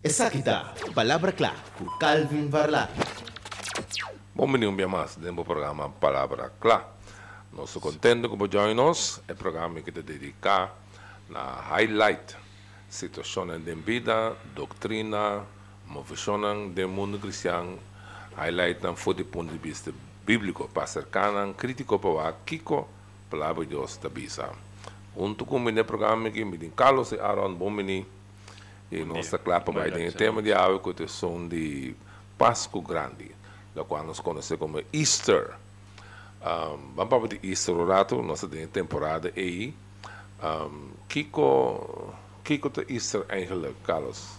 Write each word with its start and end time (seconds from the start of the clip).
Essa 0.00 0.30
kita, 0.30 0.74
Palavra 0.94 1.32
Clá, 1.32 1.52
com 1.76 1.84
Calvin 1.98 2.48
Varla. 2.48 2.88
Bom-vindo 4.32 4.70
um 4.70 4.76
dia 4.76 4.86
mais 4.86 5.16
do 5.16 5.44
programa 5.44 5.90
Palavra 5.90 6.52
Clá. 6.60 6.88
Nós 7.52 7.68
estamos 7.68 7.96
contentes 7.96 8.30
com 8.30 8.38
join 8.48 8.78
um 8.78 9.34
programa 9.34 9.80
que 9.80 9.90
te 9.90 10.00
dedica 10.00 10.70
na 11.28 11.42
highlight 11.62 12.36
situações 12.88 13.60
de 13.64 13.74
vida, 13.74 14.36
doutrina, 14.54 15.44
movições 15.84 16.72
do 16.72 16.88
mundo 16.88 17.18
cristão, 17.18 17.76
highlight 18.36 18.80
foi 18.94 19.14
do 19.14 19.24
ponto 19.24 19.50
de 19.50 19.58
vista 19.58 19.92
bíblico, 20.24 20.68
para 20.68 20.86
cercar 20.86 21.32
crítico 21.54 21.98
para 21.98 22.32
Kiko, 22.46 22.86
palavra 23.28 23.64
de 23.64 23.70
Deus 23.70 23.96
da 23.96 24.08
bisa. 24.08 24.48
Junto 25.16 25.44
com 25.44 25.56
o 25.56 25.84
programa 25.84 26.30
que 26.30 26.44
me 26.44 26.56
Carlos 26.70 27.10
e 27.10 27.18
Aaron 27.18 27.52
Bomini, 27.52 28.06
e 28.90 29.04
nossa 29.04 29.38
clapa 29.38 29.70
vai 29.70 29.90
ter 29.90 30.12
tema 30.14 30.42
de 30.42 30.52
hoje 30.54 30.94
que 30.94 31.02
é 31.02 31.06
som 31.06 31.46
de 31.46 31.94
Páscoa 32.38 32.82
Grande, 32.82 33.30
da 33.74 33.84
qual 33.84 34.02
nós 34.04 34.20
conhecemos 34.20 34.60
como 34.60 34.82
Easter. 34.92 35.50
Um, 36.40 36.94
vamos 36.94 37.10
falar 37.10 37.26
de 37.28 37.40
Easter 37.42 37.74
o 37.74 37.86
rato, 37.86 38.22
nossa 38.22 38.48
temporada 38.48 39.32
aí. 39.36 39.74
Um, 40.42 40.90
Kiko, 41.08 42.14
Kiko 42.44 42.70
de 42.70 42.94
Easter 42.94 43.24
eigenlijk, 43.28 43.76
Carlos? 43.84 44.38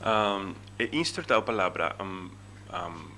Um, 0.00 0.54
Easter 0.78 1.24
é 1.28 1.34
a 1.34 1.42
palavra 1.42 1.94
um, 2.00 2.30
um, 2.72 3.10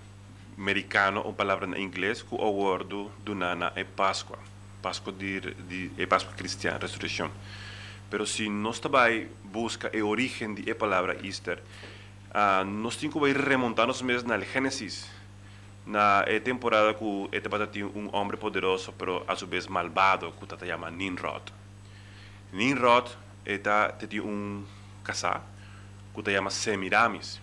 americano, 0.58 1.22
ou 1.24 1.32
palavra 1.32 1.66
em 1.78 1.84
inglês, 1.84 2.22
que 2.22 2.34
o 2.34 2.38
word 2.38 3.10
do 3.24 3.34
nana 3.34 3.72
é 3.76 3.84
Páscoa. 3.84 4.38
Páscoa 4.80 5.12
de, 5.12 5.40
de, 5.40 5.90
é 5.96 6.06
Páscoa 6.06 6.34
cristã, 6.34 6.76
ressurreição. 6.80 7.30
Pero 8.12 8.26
se 8.26 8.46
nós 8.50 8.78
também 8.78 9.26
busca 9.42 9.90
a 9.90 10.04
origem 10.04 10.52
da 10.52 10.74
palavra 10.74 11.16
Easter, 11.24 11.62
uh, 12.28 12.62
nós 12.62 12.94
temos 12.94 13.14
que 13.14 13.32
remontar-nos 13.32 14.02
mesmo 14.02 14.28
na 14.28 14.38
Gênesis, 14.38 15.08
na 15.86 16.22
temporada 16.44 16.92
que 16.92 17.28
este 17.32 17.66
tinha 17.68 17.86
um 17.86 18.14
homem 18.14 18.36
poderoso, 18.36 18.92
pero 18.98 19.24
a 19.26 19.34
su 19.34 19.46
vez 19.46 19.66
malvado, 19.66 20.30
que 20.32 20.44
se 20.44 20.66
chama 20.66 20.90
Nimrod. 20.90 21.54
Nimrod 22.52 23.08
eta, 23.46 23.96
tinha 24.06 24.22
um 24.22 24.62
casal 25.02 25.42
que 26.14 26.22
se 26.22 26.34
chama 26.34 26.50
Semiramis. 26.50 27.40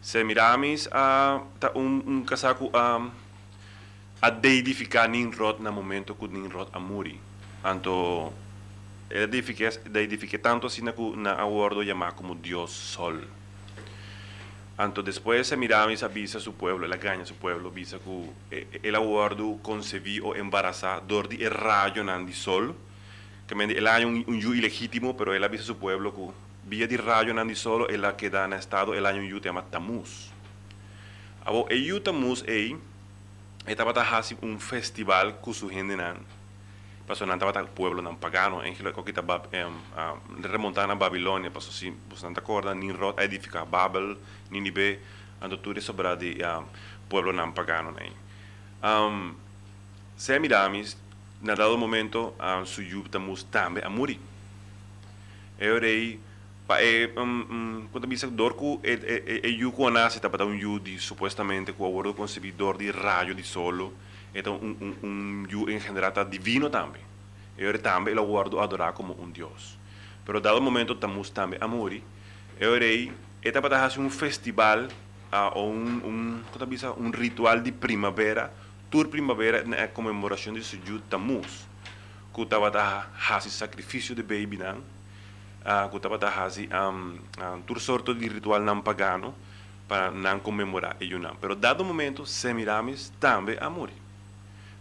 Semiramis 0.00 0.86
uh, 0.86 1.44
tá 1.58 1.72
um, 1.74 2.00
um 2.06 2.24
casal 2.24 2.54
que 2.54 2.62
um, 2.62 3.10
a 4.22 4.30
deidificar 4.30 5.08
Nimrod 5.08 5.60
no 5.60 5.72
momento 5.72 6.14
que 6.14 6.28
Nimrod 6.28 6.70
a 6.72 6.78
morrer. 6.78 7.18
Então, 7.64 8.32
ele 9.10 9.26
deidifica 9.26 10.38
tanto 10.38 10.66
assim 10.66 10.82
na 10.82 11.32
acordo 11.32 11.84
chamado 11.84 12.14
como 12.14 12.34
Deus 12.34 12.70
Sol. 12.70 13.20
Então, 14.80 15.02
depois 15.02 15.44
Semiramis 15.44 16.04
avisa 16.04 16.38
seu 16.38 16.52
povo, 16.52 16.84
ela 16.84 16.96
ganha 16.96 17.24
seu 17.24 17.34
povo, 17.34 17.66
avisa 17.66 17.98
que 17.98 18.66
ele 18.80 18.96
acordo 18.96 19.58
concebi 19.60 20.20
ou 20.20 20.36
embarazar 20.36 21.00
dor 21.00 21.26
de 21.26 21.36
raio 21.48 22.04
de 22.24 22.32
sol, 22.32 22.76
que 23.48 23.54
ele 23.54 23.88
é 23.88 24.06
um, 24.06 24.24
um 24.28 24.54
ilegítimo, 24.54 25.14
pero 25.14 25.34
ele 25.34 25.44
avisa 25.44 25.64
seu 25.64 25.74
povo 25.74 26.12
que 26.12 26.32
via 26.64 26.86
de 26.86 26.94
raio 26.94 27.34
de 27.44 27.54
sol, 27.56 27.88
ela 27.90 28.12
queda 28.12 28.46
no 28.46 28.54
estado, 28.54 28.94
ele 28.94 29.04
é 29.04 29.12
um 29.14 29.24
yu 29.24 29.42
chama 29.42 29.62
Tamuz. 29.62 30.32
Abo, 31.44 31.66
e 31.70 31.74
yu 31.74 31.98
Tamuz 31.98 32.44
é, 32.46 32.76
estava 33.66 33.92
fazendo 33.92 34.46
um 34.46 34.60
festival 34.60 35.32
com 35.42 35.52
sua 35.52 35.72
gente 35.72 35.96
pasó 37.08 37.24
en 37.24 37.30
el 37.30 37.68
pueblo 37.68 38.02
nan 38.02 38.18
pagano 38.18 38.62
en 38.62 38.74
que 38.76 38.92
kita 39.04 39.22
bab 39.22 39.48
em 39.50 39.72
remontar 40.42 40.90
a 40.90 40.94
Babilonia 40.94 41.50
pasó 41.50 41.72
si 41.72 41.90
pues 41.90 42.22
nanta 42.22 42.42
corda 42.42 42.74
Nimrod 42.74 43.18
edifica 43.18 43.64
Babel 43.64 44.18
Ninive 44.50 45.00
ando 45.40 45.58
tudo 45.58 45.80
sobre 45.80 46.14
de 46.16 46.44
um, 46.44 46.66
pueblo 47.08 47.32
nan 47.32 47.54
pagano 47.54 47.92
né 47.92 48.12
um, 48.84 49.34
Semiramis 50.16 50.98
na 51.40 51.54
dado 51.54 51.78
momento 51.78 52.34
um, 52.38 52.66
su 52.66 52.82
yuptamus 52.82 53.42
tambe 53.44 53.80
a 53.82 53.88
muri 53.88 54.20
eu 55.58 55.80
rei 55.80 56.20
pa 56.66 56.82
e 56.82 57.10
um, 57.16 57.22
um, 57.22 57.88
quando 57.90 58.06
bisa 58.06 58.26
dorku 58.26 58.80
e 58.84 58.92
e 58.92 59.40
e 59.44 59.48
yu 59.48 59.72
ko 59.72 59.88
nasi 59.88 60.20
tapata 60.20 60.44
un 60.44 60.58
yu 60.58 60.78
di 60.78 60.98
supostamente 60.98 61.72
ko 61.72 61.86
abordo 61.86 62.12
concebidor 62.12 62.76
di 62.76 62.90
raio 62.90 63.32
di 63.32 63.42
solo 63.42 64.07
então 64.34 64.56
um, 64.56 64.76
um, 64.80 64.94
um 65.02 65.46
yu 65.48 65.70
engendrata 65.70 66.24
divino 66.24 66.68
também. 66.70 67.02
Eu 67.56 67.76
também 67.78 68.14
lo 68.14 68.24
guardo 68.24 68.60
adorar 68.60 68.92
como 68.92 69.20
um 69.20 69.28
Deus. 69.28 69.78
Pero 70.24 70.40
dado 70.40 70.60
momento 70.60 70.92
estamos 70.92 71.30
também 71.30 71.58
a 71.60 71.66
morrer, 71.66 72.04
eu 72.60 72.76
irei 72.76 73.12
esta 73.42 73.60
para 73.60 73.78
fazer 73.80 74.00
um 74.00 74.10
festival 74.10 74.88
ou 75.54 75.72
um, 75.72 76.06
um, 76.06 76.42
um 76.98 77.10
ritual 77.10 77.60
de 77.60 77.72
primavera, 77.72 78.52
tour 78.90 79.08
primavera 79.08 79.64
na 79.64 79.88
comemoração 79.88 80.52
de 80.52 80.62
Sujud 80.62 81.02
Tamuz. 81.08 81.66
Que 82.32 82.42
estava 82.42 82.68
a 82.68 83.02
fazer 83.18 83.50
sacrifício 83.50 84.14
de 84.14 84.22
baby 84.22 84.58
não, 84.58 84.78
uh, 84.78 85.88
que 85.90 85.96
estava 85.96 86.16
a 86.24 86.30
fazer 86.30 86.68
um, 86.72 87.18
um, 87.56 87.62
tour 87.62 87.80
sorto 87.80 88.14
de 88.14 88.28
ritual 88.28 88.60
não 88.60 88.80
pagano 88.80 89.34
para 89.88 90.12
não 90.12 90.38
comemorar 90.38 90.96
e 91.00 91.12
não. 91.18 91.34
Pero 91.34 91.56
dado 91.56 91.84
momento, 91.84 92.24
Semiramis 92.24 93.12
também 93.18 93.56
a 93.60 93.68
morrer 93.68 94.07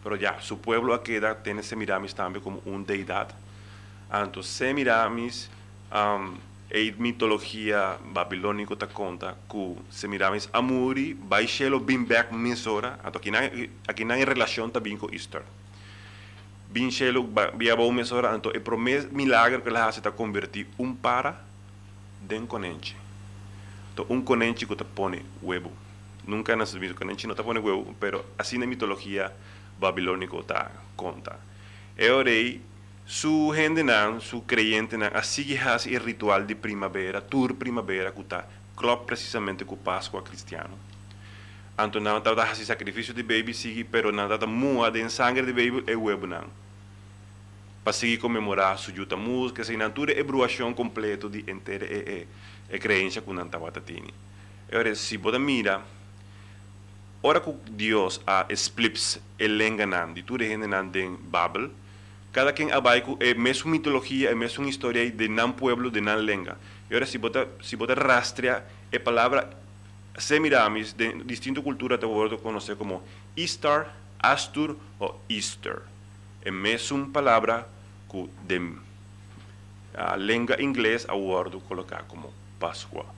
pero 0.08 0.16
ya 0.16 0.40
su 0.40 0.62
pueblo 0.62 0.94
Aqueda 0.94 1.44
tiene 1.44 1.62
Semiramis 1.62 2.16
también 2.16 2.42
como 2.42 2.62
una 2.64 2.86
deidad. 2.86 3.28
Entonces, 4.10 4.54
Semiramis, 4.54 5.50
um, 5.92 6.38
e 6.72 6.96
mitologia 6.98 7.98
babilônica 8.14 8.74
ta 8.78 8.88
conta 8.88 9.36
que 9.50 9.76
Semiramis 9.90 10.48
amuri 10.54 11.14
baixelo 11.14 11.82
bem 11.82 12.06
back 12.06 12.34
misora, 12.34 12.98
então 13.06 13.20
aqui 13.20 13.32
na 13.32 13.40
aqui 13.86 14.06
na 14.06 14.16
relação 14.16 14.70
também 14.70 14.96
com 14.96 15.12
Easter. 15.12 15.42
Bem 16.70 16.90
chelo 16.90 17.30
via 17.58 17.76
bom 17.76 17.92
misora, 17.92 18.34
então 18.34 18.54
é 18.56 18.60
promes 18.60 19.12
milagre 19.12 19.62
que 19.62 19.68
ela 19.68 19.90
hace 19.90 20.00
ta 20.00 20.12
convertir 20.12 20.68
um 20.80 20.96
para 20.96 21.36
den 22.22 22.46
conente. 22.46 22.96
Então 23.92 24.06
um 24.10 24.22
conente 24.22 24.66
que 24.66 24.74
te 24.74 24.86
põe 24.86 25.26
huevo. 25.44 25.72
Nunca 26.26 26.56
nas 26.56 26.74
visto 26.74 26.96
conente 26.96 27.28
não 27.28 27.36
te 27.36 27.44
põe 27.44 27.58
huevo, 27.58 27.94
pero 28.00 28.24
assim 28.38 28.58
na 28.58 28.66
mitologia 28.66 29.34
babilônico 29.80 30.44
tá 30.44 30.72
conta. 30.96 31.40
Eu 31.98 32.18
orei 32.18 32.62
su 33.06 33.54
gente 33.56 33.84
não, 33.84 34.20
su 34.20 34.42
creyente 34.42 34.98
não, 34.98 35.10
assim 35.14 35.44
que 35.44 35.58
faz 35.58 35.86
o 35.86 35.98
ritual 35.98 36.44
de 36.44 36.56
primavera, 36.56 37.22
tour 37.22 37.54
primavera, 37.54 38.12
que 38.12 38.22
está 38.22 38.46
club 38.76 39.06
precisamente 39.06 39.66
com 39.66 39.78
Páscoa 39.78 40.22
cristiano. 40.22 40.78
Então 41.80 42.02
não 42.02 42.18
está 42.18 42.36
fazendo 42.36 42.66
sacrifício 42.66 43.14
de 43.14 43.24
baby, 43.24 43.54
sigue, 43.54 43.84
pero 43.84 44.12
não 44.12 44.34
está 44.34 44.48
mua 44.48 44.90
de 44.90 45.08
sangue 45.10 45.42
de 45.42 45.54
baby 45.54 45.84
é 45.88 45.96
huevo 45.96 46.28
não. 46.28 46.46
Para 47.84 47.94
seguir 47.94 48.18
comemorar 48.18 48.78
su 48.78 48.92
juta 48.94 49.16
música, 49.16 49.64
se 49.64 49.78
natura 49.78 50.12
é 50.12 50.24
bruação 50.24 50.74
completo 50.74 51.30
de 51.30 51.50
inteira 51.50 51.86
é, 51.86 52.26
é, 52.70 52.76
é 52.76 52.80
crença 52.80 53.22
que 53.22 53.32
não 53.32 53.46
estava 53.46 53.72
tendo. 53.72 54.14
Agora, 54.70 54.94
se 54.96 55.16
você 55.18 55.40
mira, 55.40 55.82
ora 57.22 57.42
que 57.42 57.54
Deus 57.72 58.22
a 58.26 58.46
explips 58.50 59.20
el 59.38 59.60
enganan 59.62 60.14
di 60.14 60.24
tu 60.24 60.38
gente 60.38 60.68
nan 60.68 60.92
den 60.92 61.18
Babel. 61.32 61.72
Cada 62.32 62.54
quem 62.54 62.72
abai 62.72 63.02
ku 63.02 63.18
é 63.20 63.34
mesmo 63.34 63.72
mitologia 63.72 64.30
é 64.30 64.36
mesmo 64.36 64.68
história 64.68 65.10
de 65.10 65.28
nan 65.28 65.54
pueblo 65.54 65.90
de 65.90 66.02
nan 66.02 66.22
lenga. 66.26 66.58
E 66.90 66.96
ora 66.96 67.06
se 67.06 67.18
bota 67.18 67.48
se 67.62 67.76
bota 67.76 67.96
rastrea 67.96 68.64
a 68.94 69.00
palavra 69.00 69.50
semiramis 70.18 70.94
de 70.94 71.24
distinta 71.24 71.62
cultura 71.62 71.98
te 71.98 72.06
vou 72.06 72.30
conhecer 72.38 72.76
como 72.76 73.04
Easter, 73.36 73.88
Astur 74.20 74.76
ou 75.00 75.22
Easter. 75.30 75.82
É 76.44 76.52
mesmo 76.52 77.10
palavra 77.10 77.68
que 78.10 78.30
de 78.48 78.62
a 79.96 80.16
língua 80.16 80.62
inglês 80.62 81.06
a 81.10 81.16
word 81.16 81.58
colocar 81.68 82.04
como 82.08 82.32
Páscoa 82.60 83.18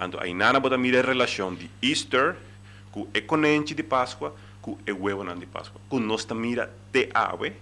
então 0.00 0.18
aí 0.20 0.34
nada 0.34 0.58
bota 0.58 0.76
mira 0.76 1.02
relação 1.02 1.54
de 1.54 1.70
Easter 1.82 2.36
ku 2.94 3.08
e 3.12 3.22
conente 3.22 3.74
de 3.74 3.82
Páscoa, 3.82 4.32
ku 4.62 4.78
e 4.86 4.92
huevo 4.92 5.24
de 5.34 5.46
Páscoa. 5.46 5.80
Ku 5.90 5.98
nós 5.98 6.24
mira 6.30 6.70
te 6.92 7.10
ave 7.12 7.52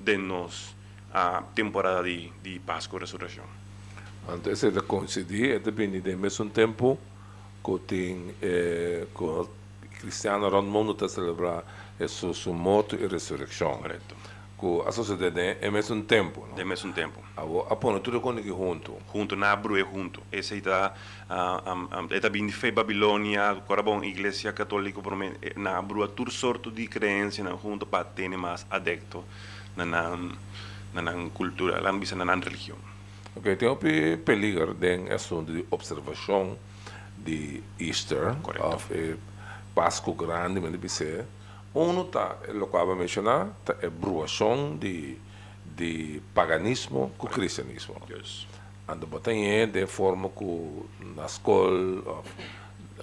de 0.00 0.16
nos 0.16 0.74
a 1.12 1.42
temporada 1.54 2.02
de, 2.02 2.32
de 2.42 2.58
Páscoa 2.60 3.00
Ressurreição. 3.00 3.44
Antes 4.26 4.62
de 4.62 4.80
coincidir, 4.80 5.60
depende 5.60 6.00
de 6.00 6.16
mesmo 6.16 6.48
tempo 6.48 6.98
que 7.62 7.78
tem 7.86 8.34
eh, 8.40 9.06
que 9.14 9.24
o 9.24 9.48
cristiano 10.00 10.48
no 10.48 10.62
mundo 10.62 10.92
está 10.92 11.06
celebrar 11.06 11.64
isso, 12.00 12.32
sua 12.32 12.54
morte 12.54 12.96
e 12.96 13.06
ressurreição. 13.06 13.76
Correto. 13.76 14.14
Que 14.58 14.88
a 14.88 14.90
sociedade 14.90 15.56
é 15.60 15.70
mesmo 15.70 16.02
tempo. 16.02 16.44
Não? 16.48 16.54
De 16.56 16.64
mesmo 16.64 16.92
tempo. 16.92 17.20
A 17.36 17.76
põe 17.76 18.00
tudo 18.00 18.20
quando 18.20 18.42
que 18.42 18.48
junto. 18.48 18.96
Junto, 19.12 19.36
na 19.36 19.54
brue 19.54 19.80
junto. 19.80 20.20
Uh, 20.20 21.70
um, 21.70 22.00
um, 22.00 22.08
está 22.10 22.28
vindo 22.28 22.50
de 22.50 22.70
Babilônia, 22.72 23.50
agora 23.50 23.82
bom, 23.82 24.02
igreja 24.02 24.52
católica 24.52 25.00
por 25.00 25.14
mim, 25.14 25.32
na 25.56 25.80
brua 25.80 26.08
tur 26.08 26.30
sorto 26.30 26.70
de 26.70 26.88
crença 26.88 27.42
na 27.42 27.54
junto 27.54 27.86
para 27.86 28.04
ter 28.04 28.28
mais 28.30 28.66
adepto 28.70 29.24
na 29.76 29.84
na 29.84 31.02
na 31.02 31.30
cultura, 31.30 31.80
lá 31.80 31.92
bisa 31.92 32.16
na 32.16 32.34
religião. 32.34 32.78
Ok, 33.36 33.54
tem 33.56 33.68
um 33.68 33.76
peligro 34.24 34.74
de 34.74 35.12
assunto 35.12 35.52
de 35.52 35.64
observação 35.70 36.58
de 37.16 37.62
Easter, 37.78 38.34
Correcto. 38.42 38.66
of 38.66 38.92
eh, 38.92 39.16
Páscoa 39.74 40.14
grande, 40.14 40.60
mas 40.60 40.72
de 40.72 40.78
ser. 41.78 41.90
Um 41.90 42.04
tá, 42.04 42.36
lo 42.48 42.66
que 42.66 42.76
eu 42.76 42.96
mencionar, 42.96 43.48
tá, 43.64 43.76
é 43.80 43.88
bruação 43.88 44.76
de, 44.76 45.16
de 45.64 46.20
paganismo 46.34 47.12
com 47.16 47.26
cristianismo. 47.26 47.96
Yes. 48.10 48.46
Ando 48.86 49.06
botanha 49.06 49.66
de 49.66 49.86
forma 49.86 50.30
que 50.30 50.82
na 51.14 51.26
escola, 51.26 52.22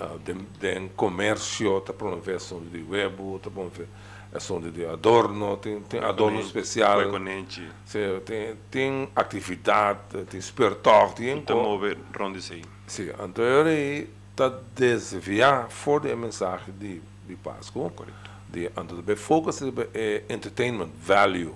uh, 0.01 0.19
de, 0.24 0.33
de 0.33 0.89
comércio, 0.95 1.80
tá 1.81 1.94
promoção 1.94 2.62
de 2.62 2.83
web, 2.83 3.39
tá 3.42 3.51
promoção 3.51 4.62
de 4.62 4.86
adorno, 4.86 5.57
tem, 5.57 5.80
tem 5.81 6.00
adorno 6.00 6.39
especial. 6.39 7.00
Reconhece. 7.00 7.69
Sim, 7.86 8.19
tem, 8.25 8.56
tem 8.71 9.10
atividade, 9.16 10.25
tem 10.28 10.39
espetáculo, 10.39 11.13
tem 11.13 11.38
Então, 11.38 11.62
mover 11.62 11.98
ronde 12.18 12.39
aí. 12.51 12.63
Sim, 12.88 13.12
então 13.24 13.44
ele 13.44 14.10
está 14.31 14.51
desviar 14.75 15.69
fora 15.69 16.10
da 16.10 16.16
mensagem 16.16 16.74
de, 16.78 17.01
de 17.28 17.36
Páscoa. 17.36 17.92
Correto. 17.92 18.34
De, 18.56 18.66
então, 18.68 18.86
de 18.86 19.63
op 19.66 19.90
eh, 19.94 20.24
entertainment 20.30 20.90
value 21.06 21.54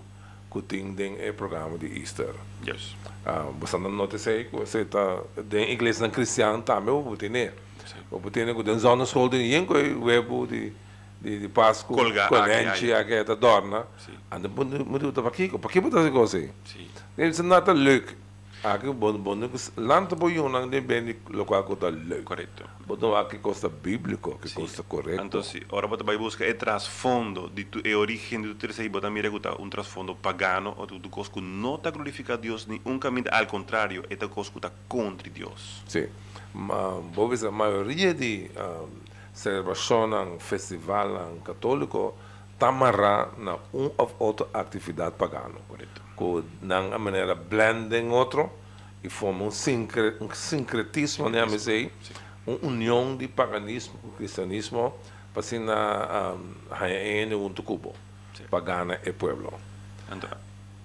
que 0.51 0.62
dentro 0.62 1.25
do 1.25 1.34
programa 1.34 1.78
de 1.78 1.88
Easter. 1.98 2.34
Yes. 2.68 2.96
Uh, 3.25 3.54
você 3.57 3.78
não 3.78 3.90
nota 3.90 4.18
isso 4.18 4.30
aí, 4.30 4.50
você 4.51 4.84
dentro 4.84 5.28
da 5.44 5.62
igreja 5.62 6.10
cristã 6.10 6.60
também? 6.60 6.94
Eu 6.94 7.01
vou 7.01 7.16
ter, 7.16 7.30
né, 7.30 7.54
que 8.54 8.80
zona 8.80 9.06
sol 9.06 9.30
de 9.30 9.38
ninguém, 9.38 9.66
que 9.66 9.74
o 9.74 10.04
web 10.04 10.48
de, 10.48 10.74
de, 11.22 11.40
de 11.40 11.48
Páscoa, 11.48 12.07
aqui, 12.72 12.92
a 12.92 13.04
que 13.06 13.36
dorna. 13.36 13.86
Sim. 13.98 14.13
Então, 14.31 14.51
moet 14.86 15.01
je 15.01 15.12
para 15.12 15.28
aqui, 15.28 15.50
para 15.50 15.69
aqui 15.69 15.80
botar 15.80 16.12
coisa. 16.12 16.40
Sim. 16.66 16.88
Het 17.16 17.34
is 17.34 17.40
not 17.40 17.68
leuk. 17.74 18.16
Aqui, 18.63 18.91
bom, 18.91 19.13
bom, 19.17 19.38
land 19.77 20.15
por 20.15 20.31
um 20.31 20.50
não 20.50 20.69
tem 20.69 20.81
bem 20.81 21.15
local 21.29 21.63
que 21.63 21.73
está 21.73 21.88
leuk. 21.88 22.23
Correto. 22.23 22.65
Bom, 22.85 23.15
aqui 23.15 23.38
costa 23.38 23.69
bíblico, 23.69 24.38
que 24.38 24.53
costa 24.53 24.83
correto. 24.83 25.23
Entonces, 25.23 25.61
ahora 25.71 25.88
você 25.88 26.03
vai 26.03 26.17
buscar 26.17 26.50
o 26.50 26.53
trasfondo, 26.53 27.50
de 27.50 27.63
tu, 27.63 27.81
a 27.85 27.97
origem 27.97 28.41
do 28.41 28.53
terceiro, 28.56 28.91
você 28.91 29.09
mira 29.09 29.29
que 29.29 29.38
está 29.38 29.56
um 29.59 29.69
trasfondo 29.69 30.13
pagano, 30.13 30.75
ou 30.77 30.85
tu 30.85 31.09
cosco 31.09 31.39
não 31.39 31.75
está 31.75 31.89
glorificar 31.89 32.38
Deus, 32.38 32.65
nem 32.65 32.81
um 32.85 33.00
caminho, 33.00 33.27
ao 33.31 33.45
contrário, 33.45 34.03
é 34.09 34.15
cosco 34.27 34.57
está 34.57 34.69
contra 34.89 35.29
Deus. 35.29 35.81
Sim. 35.88 36.07
Ma, 36.53 37.01
vou 37.13 37.29
ver, 37.29 37.45
a 37.47 37.51
maioria 37.51 38.13
de 38.13 38.51
um, 38.57 38.89
celebração, 39.33 40.38
festival 40.39 41.31
um, 41.31 41.39
católico, 41.39 42.13
está 42.59 42.67
amarrado 42.67 43.41
na 43.41 43.56
um 43.73 43.89
ou 43.97 44.15
outra 44.19 44.47
atividade 44.53 45.15
pagana. 45.15 45.56
Correto. 45.67 46.01
Que, 46.17 46.44
na 46.61 47.00
maneira, 47.00 47.33
blendem 47.33 48.09
outro 48.09 48.51
e 49.01 49.09
forma 49.09 49.45
um, 49.45 49.51
sincre, 49.51 50.17
um 50.19 50.29
sincretismo, 50.29 51.29
né, 51.29 51.45
mas 51.45 51.69
aí, 51.69 51.89
uma 52.45 52.57
união 52.61 53.15
de 53.15 53.29
paganismo 53.29 53.97
com 54.00 54.09
cristianismo, 54.11 54.94
para 55.33 55.39
assim, 55.39 55.59
na 55.59 56.33
um, 56.35 57.45
um 57.45 57.53
cubo. 57.53 57.95
Sim. 58.33 58.44
Pagana 58.50 59.00
e 59.05 59.13
pueblo. 59.13 59.53
Então, 60.12 60.29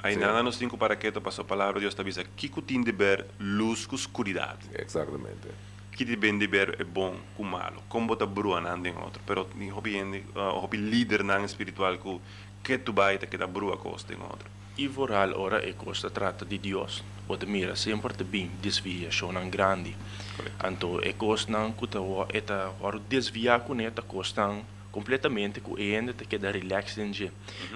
aí 0.01 0.15
Sim. 0.15 0.21
nada 0.21 0.45
nos 0.45 0.57
cinco 0.57 0.79
para 0.79 0.95
que 0.95 1.11
passou 1.13 1.43
a 1.43 1.49
palavra 1.49 1.75
de 1.75 1.81
Deus, 1.81 1.93
está 1.93 2.05
dizendo, 2.05 2.29
que 2.37 2.49
tem 2.63 2.81
de 2.83 2.93
ver 2.93 3.27
luz 3.41 3.85
com 3.85 3.97
escuridade. 3.97 4.69
Exatamente. 4.79 5.49
Que 5.95 6.05
de 6.05 6.17
bem 6.17 6.39
de 6.39 6.47
ver 6.47 6.77
é 6.81 6.85
bom 6.85 7.15
com 7.37 7.45
malo 7.45 7.83
como 7.89 8.09
bota 8.09 8.27
brua 8.27 8.61
nan 8.61 8.83
den 8.83 8.97
outro 8.97 9.23
pero 9.27 9.49
ni 9.55 9.71
hobby 9.71 9.97
en 9.97 10.23
hobby 10.35 10.79
líder 10.79 11.23
nan 11.25 11.45
espiritual 11.45 11.99
que 12.03 12.19
que 12.65 12.79
tu 12.79 12.93
baita 12.93 13.27
que 13.27 13.39
da 13.39 13.47
brua 13.47 13.77
costa 13.77 14.13
den 14.13 14.23
outro 14.23 14.51
E 14.77 14.89
vooral 14.89 15.39
ora 15.39 15.63
e 15.63 15.73
costa 15.73 16.11
trata 16.11 16.45
di 16.45 16.59
Dios. 16.59 17.05
O 17.29 17.37
de 17.37 17.47
mira 17.47 17.77
sempre 17.77 18.13
te 18.13 18.25
bem 18.25 18.51
desviação 18.61 19.31
ang 19.31 19.49
grande. 19.49 19.95
Correto. 20.35 20.67
Anto 20.67 21.01
e 21.01 21.13
costa 21.13 21.53
nang 21.53 21.71
kuta 21.73 22.01
wa 22.01 22.27
eta 22.35 22.75
waru 22.83 22.99
desvia 22.99 23.61
ku 23.61 23.73
neta 23.73 24.03
costa 24.03 24.51
completamente 24.91 25.61
ku 25.61 25.79
ende 25.79 26.13
te 26.13 26.27
queda 26.27 26.51
relax 26.51 26.99
en 26.99 27.15
je. 27.15 27.31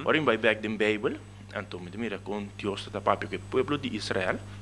Ora 0.04 0.18
in 0.18 0.24
by 0.24 0.36
back 0.36 0.60
den 0.60 0.76
Bible, 0.76 1.20
anto 1.54 1.78
me 1.78 1.88
de 1.88 1.98
mira 1.98 2.18
con 2.18 2.50
Dios 2.58 2.90
ta 2.90 2.98
papi 2.98 3.28
que 3.28 3.38
pueblo 3.38 3.78
de 3.78 3.94
Israel, 3.94 4.34
in 4.34 4.42
um, 4.42 4.57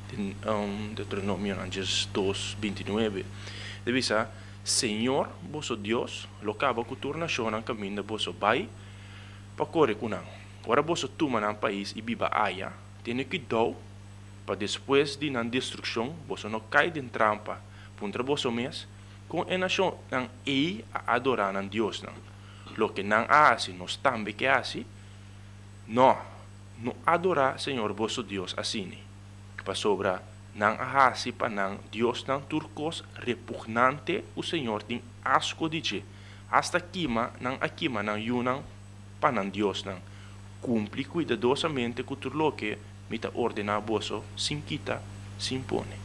Deuteronomio 0.95 1.59
anges 1.61 2.09
2, 2.13 2.57
29. 2.61 3.25
Devisa, 3.85 4.31
Senhor, 4.67 5.29
vosso 5.51 5.77
Deus, 5.77 6.27
locava 6.43 6.83
ku 6.85 6.97
turna 6.97 7.29
shona 7.29 7.63
caminho 7.63 8.03
vosso 8.03 8.33
bai, 8.33 8.69
pa 9.57 9.65
corre 9.65 9.95
kunang. 9.95 10.27
Ora 10.67 10.83
vosso 10.83 11.07
tuma 11.07 11.39
nang 11.39 11.55
país 11.55 11.95
e 11.95 12.03
biba 12.03 12.27
aya, 12.35 12.73
tiene 13.05 13.25
que 13.25 13.39
dou, 13.39 13.79
para 14.45 14.59
depois 14.59 15.15
de 15.15 15.31
nan 15.31 15.47
destruição, 15.47 16.11
vosso 16.27 16.49
não 16.49 16.59
cai 16.59 16.91
de 16.91 17.03
trampa, 17.03 17.63
puntra 17.97 18.23
vosso 18.23 18.51
mes, 18.51 18.89
com 19.29 19.47
a 19.47 19.59
nação 19.59 19.99
nang 20.11 20.27
ei 20.45 20.85
a 20.93 21.15
adorar 21.15 21.53
nan 21.55 21.71
Deus 21.71 22.03
nang. 22.03 22.19
Lo 22.77 22.91
que 22.91 23.07
nang 23.07 23.31
asi, 23.31 23.71
nos 23.71 23.97
tambe 23.97 24.35
que 24.35 24.47
asi, 24.47 24.85
no, 25.87 26.19
no 26.83 26.97
adorar 27.07 27.61
Senhor 27.61 27.93
vosso 27.95 28.23
Deus 28.23 28.53
assim. 28.59 29.06
Pa 29.67 29.75
sobra 29.75 30.23
nang 30.55 30.79
ahasi 30.79 31.35
pa 31.35 31.51
nang 31.51 31.83
Deus 31.91 32.23
nang 32.31 32.41
turcos 32.47 33.03
repugnante 33.19 34.23
o 34.39 34.41
Senhor 34.47 34.87
tem 34.87 35.03
asco 35.27 35.67
de 35.67 35.83
je. 35.83 36.01
Hasta 36.47 36.79
kima 36.79 37.35
nang 37.43 37.59
akima 37.59 38.01
nang 38.07 38.23
yunang 38.23 38.63
pa 39.19 39.35
nang 39.35 39.51
Deus 39.51 39.83
nang 39.83 39.99
cumpre 40.63 41.03
cuidadosamente 41.03 42.07
com 42.07 42.15
tudo 42.15 42.55
que 42.55 42.79
mita 43.11 43.31
ordena 43.35 43.83
vosso 43.83 44.23
sin 44.39 44.63
quita, 44.63 45.03
sin 45.39 45.63
pone. 45.63 45.99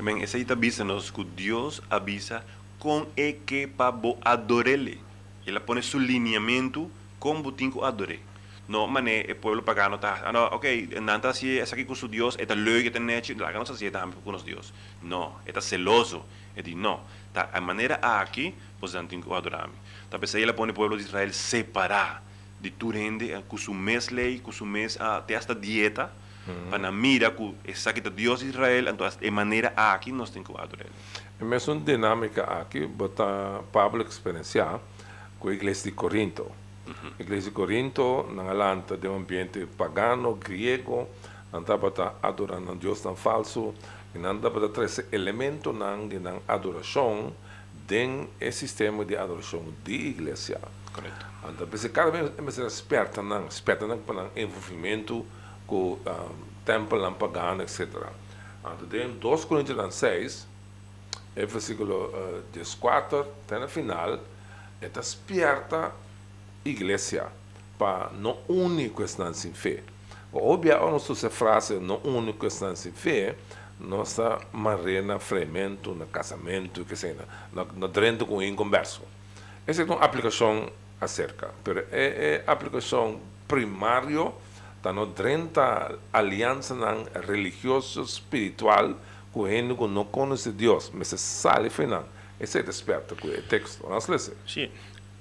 men 0.00 0.22
ese 0.22 0.38
ita 0.38 0.54
avisa 0.54 0.84
nos 0.84 1.12
que 1.12 1.24
Dios 1.24 1.82
avisa 1.90 2.42
con 2.78 3.06
e 3.16 3.38
que 3.44 3.68
pa 3.68 3.90
bo 3.90 4.16
adorele 4.24 4.98
ela 5.46 5.60
pone 5.60 5.82
su 5.82 5.98
lineamento 5.98 6.90
con 7.18 7.42
butinco 7.42 7.84
adore 7.84 8.20
no 8.68 8.86
mané 8.86 9.22
el 9.22 9.36
pueblo 9.36 9.64
pagano 9.64 9.98
ta 9.98 10.22
ah, 10.24 10.32
no 10.32 10.46
ok 10.46 10.64
nanta 11.00 11.34
si 11.34 11.58
es 11.58 11.72
aquí 11.72 11.84
con 11.84 11.96
su 11.96 12.08
Dios 12.08 12.36
eta 12.38 12.54
leuke 12.54 12.90
ten 12.90 13.06
nechi 13.06 13.34
la 13.34 13.50
ganos 13.50 13.70
así 13.70 13.90
también 13.90 14.22
con 14.22 14.32
los 14.32 14.44
Dios. 14.44 14.72
No 15.02 15.40
eta 15.46 15.60
celoso 15.60 16.24
e 16.54 16.62
di 16.62 16.74
no 16.74 17.00
ta 17.32 17.50
a 17.52 17.60
manera 17.60 17.98
aquí 18.20 18.54
pues 18.78 18.94
antinco 18.94 19.34
adorami 19.34 19.74
ta 20.10 20.18
pesa 20.18 20.38
ela 20.38 20.54
pone 20.54 20.72
pueblo 20.72 20.96
de 20.96 21.02
Israel 21.02 21.32
separar 21.32 22.22
de 22.60 22.70
turende 22.70 23.42
con 23.48 23.58
su 23.58 23.74
mes 23.74 24.12
lei 24.12 24.38
con 24.40 24.52
su 24.52 24.64
mes 24.64 24.98
ah, 25.00 25.24
te 25.26 25.36
hasta 25.36 25.54
dieta 25.54 26.12
para 26.70 26.90
mira 26.90 27.32
que 27.36 28.02
que 28.02 28.10
Dios 28.10 28.40
de 28.40 28.48
Israel 28.48 28.88
entonces 28.88 29.20
de 29.20 29.30
manera 29.30 29.72
aquí 29.76 30.10
nos 30.10 30.32
tengo 30.32 30.54
que 30.54 30.60
adorar 30.60 30.86
É 31.42 31.44
mesmo 31.44 31.74
uma 31.74 31.80
dinâmica 31.80 32.44
aqui, 32.44 32.86
botar 32.86 33.64
Pablo 33.72 34.00
experienciar 34.02 34.78
com 35.40 35.48
a 35.48 35.52
igreja 35.52 35.82
de 35.82 35.90
Corinto. 35.90 36.46
Igreja 37.18 37.44
de 37.46 37.50
Corinto, 37.52 38.26
na 38.32 38.50
alanta 38.50 38.96
de 38.96 39.06
um 39.06 39.16
ambiente 39.16 39.66
pagano, 39.78 40.34
grego, 40.34 41.08
não 41.52 41.62
dá 41.62 41.78
para 41.78 42.14
adorando 42.22 42.72
a 42.72 42.74
Deus 42.74 43.00
tão 43.00 43.14
falso, 43.14 43.74
e 44.14 44.18
não 44.18 44.36
dá 44.36 44.50
para 44.50 44.68
trazer 44.68 45.06
elemento 45.12 45.72
não 45.72 46.08
de 46.08 46.18
não 46.18 46.42
adoração 46.46 47.32
dentro 47.86 48.28
do 48.40 48.52
sistema 48.52 49.04
de 49.04 49.16
adoração 49.16 49.64
de 49.84 50.08
igreja. 50.08 50.60
correcto 50.92 51.26
Então, 51.48 51.66
vez 51.66 51.90
mais 52.40 52.58
esperta, 52.58 53.22
não, 53.22 53.46
esperta 53.46 53.86
não 53.86 53.98
para 53.98 54.30
envolvimento 54.36 55.24
com 55.66 55.92
o 55.92 56.00
templo 56.64 57.00
não 57.00 57.14
pagano, 57.14 57.62
etc. 57.62 57.88
Então, 58.60 58.88
dentro 58.88 59.18
2 59.18 59.44
Coríntios 59.44 59.94
6, 59.94 60.46
é 61.34 61.46
versículo 61.46 62.06
uh, 62.06 62.42
14, 62.80 63.28
até 63.46 63.58
no 63.58 63.68
final, 63.68 64.18
é 64.80 65.00
esperta 65.00 65.92
igreja 66.64 67.26
para 67.78 68.10
não 68.18 68.38
único 68.48 69.02
estar 69.02 69.32
sem 69.34 69.52
fé. 69.52 69.82
Obviamente, 70.32 71.14
se 71.14 71.28
frase 71.28 71.74
não 71.74 72.00
único 72.04 72.46
estar 72.46 72.74
sem 72.76 72.92
fé, 72.92 73.34
nossa 73.78 74.38
marena 74.52 75.18
fremento, 75.18 75.94
no 75.94 76.06
casamento, 76.06 76.84
que 76.84 76.94
seja, 76.94 77.26
no, 77.52 77.64
no 77.64 77.88
dentro 77.88 78.26
com 78.26 78.38
um 78.38 78.56
converso. 78.56 79.02
Essa 79.66 79.82
é 79.82 79.84
uma 79.84 79.96
aplicação 79.96 80.70
acerca, 81.00 81.50
mas 81.64 81.78
é, 81.90 82.44
é 82.46 82.50
aplicação 82.50 83.20
primária 83.48 84.32
da 84.82 84.92
no 84.92 85.06
dentro 85.06 85.98
aliança 86.12 86.74
nan 86.74 87.04
religioso 87.26 88.02
espiritual 88.02 88.94
com 89.32 89.46
ele 89.46 89.74
que 89.74 89.86
não 89.86 90.04
conhece 90.04 90.50
Deus, 90.50 90.90
mas 90.92 91.08
se 91.08 91.18
sabe 91.18 91.70
final. 91.70 92.04
Esse 92.40 92.58
é 92.58 92.62
desperta 92.62 93.14
com 93.14 93.28
o 93.28 93.42
texto. 93.42 93.86
Vamos 93.86 94.08
ler. 94.08 94.18
Sim. 94.18 94.68
No 94.68 94.72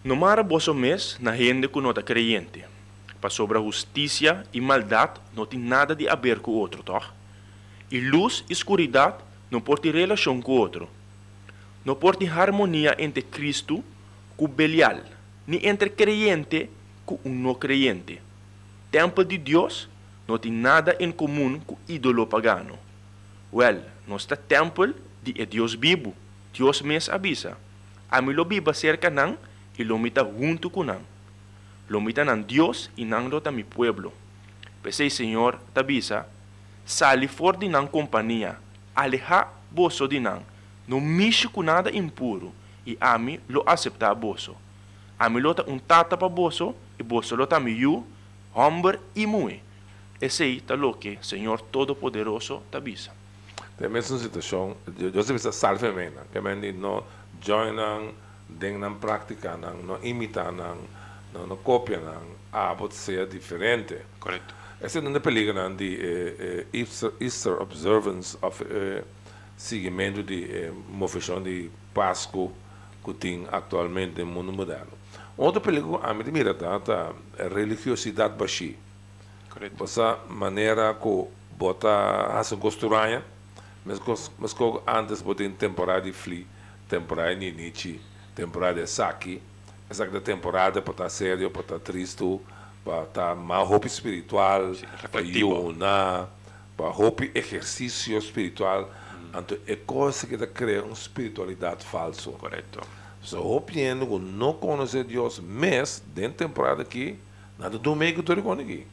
mara 0.03 0.41
vosso 0.41 0.73
mes 0.73 1.17
na 1.19 1.35
gente 1.35 1.67
que 1.67 1.79
não 1.79 1.91
está 1.91 2.01
creyente. 2.01 2.65
Pa 3.19 3.29
sobre 3.29 3.57
a 3.57 3.61
justiça 3.61 4.43
e 4.51 4.59
maldade 4.59 5.21
não 5.35 5.45
tem 5.45 5.59
nada 5.59 5.95
de 5.95 6.09
a 6.09 6.15
ver 6.15 6.39
com 6.39 6.51
o 6.51 6.55
outro? 6.55 6.83
E 7.91 7.99
luz 7.99 8.43
e 8.49 8.53
escuridade 8.53 9.17
não 9.51 9.61
pode 9.61 9.91
relação 9.91 10.41
com 10.41 10.53
o 10.53 10.55
outro. 10.55 10.89
Não 11.85 11.93
pode 11.93 12.27
harmonia 12.27 12.95
entre 12.97 13.21
Cristo 13.21 13.83
com 14.35 14.47
Belial, 14.47 15.01
nem 15.45 15.67
entre 15.67 15.89
creyente 15.89 16.69
com 17.05 17.19
um 17.23 17.33
não 17.35 17.53
creyente. 17.53 18.19
Templo 18.89 19.23
de 19.23 19.37
Deus 19.37 19.87
não 20.27 20.37
tem 20.39 20.51
nada 20.51 20.95
em 20.99 21.11
comum 21.11 21.59
com 21.59 21.77
ídolo 21.87 22.25
pagano. 22.25 22.79
Well, 23.53 23.83
nosso 24.07 24.27
templo 24.35 24.95
de 25.21 25.33
Deus 25.45 25.75
vivo. 25.75 26.15
Deus 26.53 26.81
mesmo 26.81 27.13
avisa. 27.13 27.57
A 28.09 28.21
mim 28.21 28.33
lo 28.33 28.43
viva 28.45 28.73
cerca 28.73 29.09
nan 29.09 29.37
e 29.77 29.83
lo 29.83 29.97
mita 29.97 30.23
junto 30.23 30.69
com 30.69 30.83
nan. 30.83 31.01
Lo 31.87 31.99
mita 31.99 32.23
nan 32.23 32.43
Deus 32.43 32.89
e 32.95 33.05
nan 33.05 33.29
rota 33.29 33.51
mi 33.51 33.63
pueblo. 33.63 34.13
Pensei, 34.81 35.09
Senhor, 35.09 35.59
tabisa, 35.73 36.25
sali 36.85 37.27
for 37.27 37.55
de 37.55 37.67
nan 37.67 37.87
companhia, 37.87 38.57
aleja 38.95 39.47
boso 39.69 40.07
de 40.07 40.19
nan, 40.19 40.41
não 40.87 40.99
mexe 40.99 41.47
com 41.47 41.61
nada 41.61 41.95
impuro, 41.95 42.51
e 42.85 42.97
a 42.99 43.17
mim 43.17 43.39
lo 43.47 43.63
aceitar 43.65 44.15
boso. 44.15 44.55
A 45.19 45.29
mim 45.29 45.39
lota 45.39 45.63
um 45.69 45.77
tata 45.77 46.17
para 46.17 46.27
boso, 46.27 46.75
e 46.97 47.03
boso 47.03 47.35
lota 47.35 47.59
mi 47.59 47.71
yu, 47.71 48.05
hombre 48.53 48.99
e 49.15 49.25
mui. 49.27 49.61
Esse 50.19 50.43
aí 50.43 50.61
tá 50.61 50.75
lo 50.75 50.93
que 50.93 51.17
Senhor 51.21 51.61
Todo-Poderoso 51.61 52.61
tabisa. 52.71 53.11
Tem 53.77 53.89
mesma 53.89 54.17
situação, 54.17 54.75
eu 54.99 55.23
sei 55.23 55.35
que 55.35 55.51
salve 55.51 55.91
me, 55.91 56.11
que 56.31 56.41
me 56.41 56.71
não 56.71 57.03
joinam, 57.41 58.13
den 58.59 58.77
não 58.77 58.95
praticam, 58.95 59.57
não 59.57 59.99
imitam, 60.03 60.51
não 60.51 60.77
não 61.33 61.57
copiam, 61.57 62.01
a 62.51 62.75
pode 62.75 62.95
ser 62.95 63.27
diferente. 63.27 63.97
Correto. 64.19 64.53
Não 65.01 65.15
é 65.15 65.19
perigo 65.19 65.53
não 65.53 65.75
de 65.75 65.95
eh, 65.95 66.65
eh, 66.73 66.85
Easter, 67.19 67.61
observance 67.61 68.37
of 68.41 68.63
eh, 68.69 69.03
seguimento 69.55 70.23
de 70.23 70.43
eh, 70.43 70.71
de 71.43 71.69
Páscoa 71.93 72.51
que 73.03 73.13
tem 73.13 73.47
atualmente 73.51 74.19
no 74.21 74.25
mundo 74.25 74.51
moderno. 74.51 74.91
Outro 75.37 75.61
perigo 75.61 75.99
a 76.03 76.13
mim 76.13 76.23
mira 76.31 76.53
tá, 76.53 76.79
tá 76.79 77.13
a 77.39 77.47
religiosidade 77.47 78.35
baixa. 78.35 78.73
Correto. 79.49 79.83
Essa 79.83 80.19
maneira 80.29 80.93
que 80.95 81.27
bota 81.57 82.39
a 82.39 82.43
sua 82.43 82.57
costuranha, 82.57 83.23
mas 83.85 83.99
mas 84.39 84.53
que 84.53 84.63
antes 84.87 85.21
bota 85.21 85.43
em 85.43 85.51
temporada 85.51 86.01
de 86.01 86.11
fli, 86.11 86.47
temporada 86.89 87.35
de 87.35 87.51
nichi, 87.51 88.01
temporada 88.35 88.81
de 88.81 88.89
saki, 88.89 89.41
essa 89.89 90.05
é 90.05 90.19
temporada 90.19 90.81
para 90.81 90.91
estar 90.91 91.09
sério, 91.09 91.51
para 91.51 91.61
estar 91.61 91.79
triste, 91.79 92.39
para 92.83 93.03
estar 93.03 93.35
mais 93.35 93.67
roupa 93.67 93.87
espiritual, 93.87 94.71
para 95.11 95.21
yonar, 95.21 96.29
para 96.77 96.89
roupa 96.89 97.25
exercício 97.35 98.17
espiritual, 98.17 98.89
então 99.37 99.57
é 99.65 99.75
coisa 99.75 100.27
que 100.27 100.37
cria 100.47 100.83
uma 100.83 100.93
espiritualidade 100.93 101.85
falsa. 101.85 102.31
Correto. 102.31 102.81
So, 103.21 103.39
opiniendo 103.39 104.07
que 104.07 104.17
não 104.17 104.53
conhecer 104.53 105.03
Deus, 105.03 105.39
mas 105.39 106.01
dentro 106.07 106.39
da 106.39 106.47
temporada 106.47 106.81
aqui, 106.81 107.19
nada 107.57 107.77
do 107.77 107.95
meio 107.95 108.13
que 108.13 108.19
estou 108.19 108.35
aqui. 108.53 108.87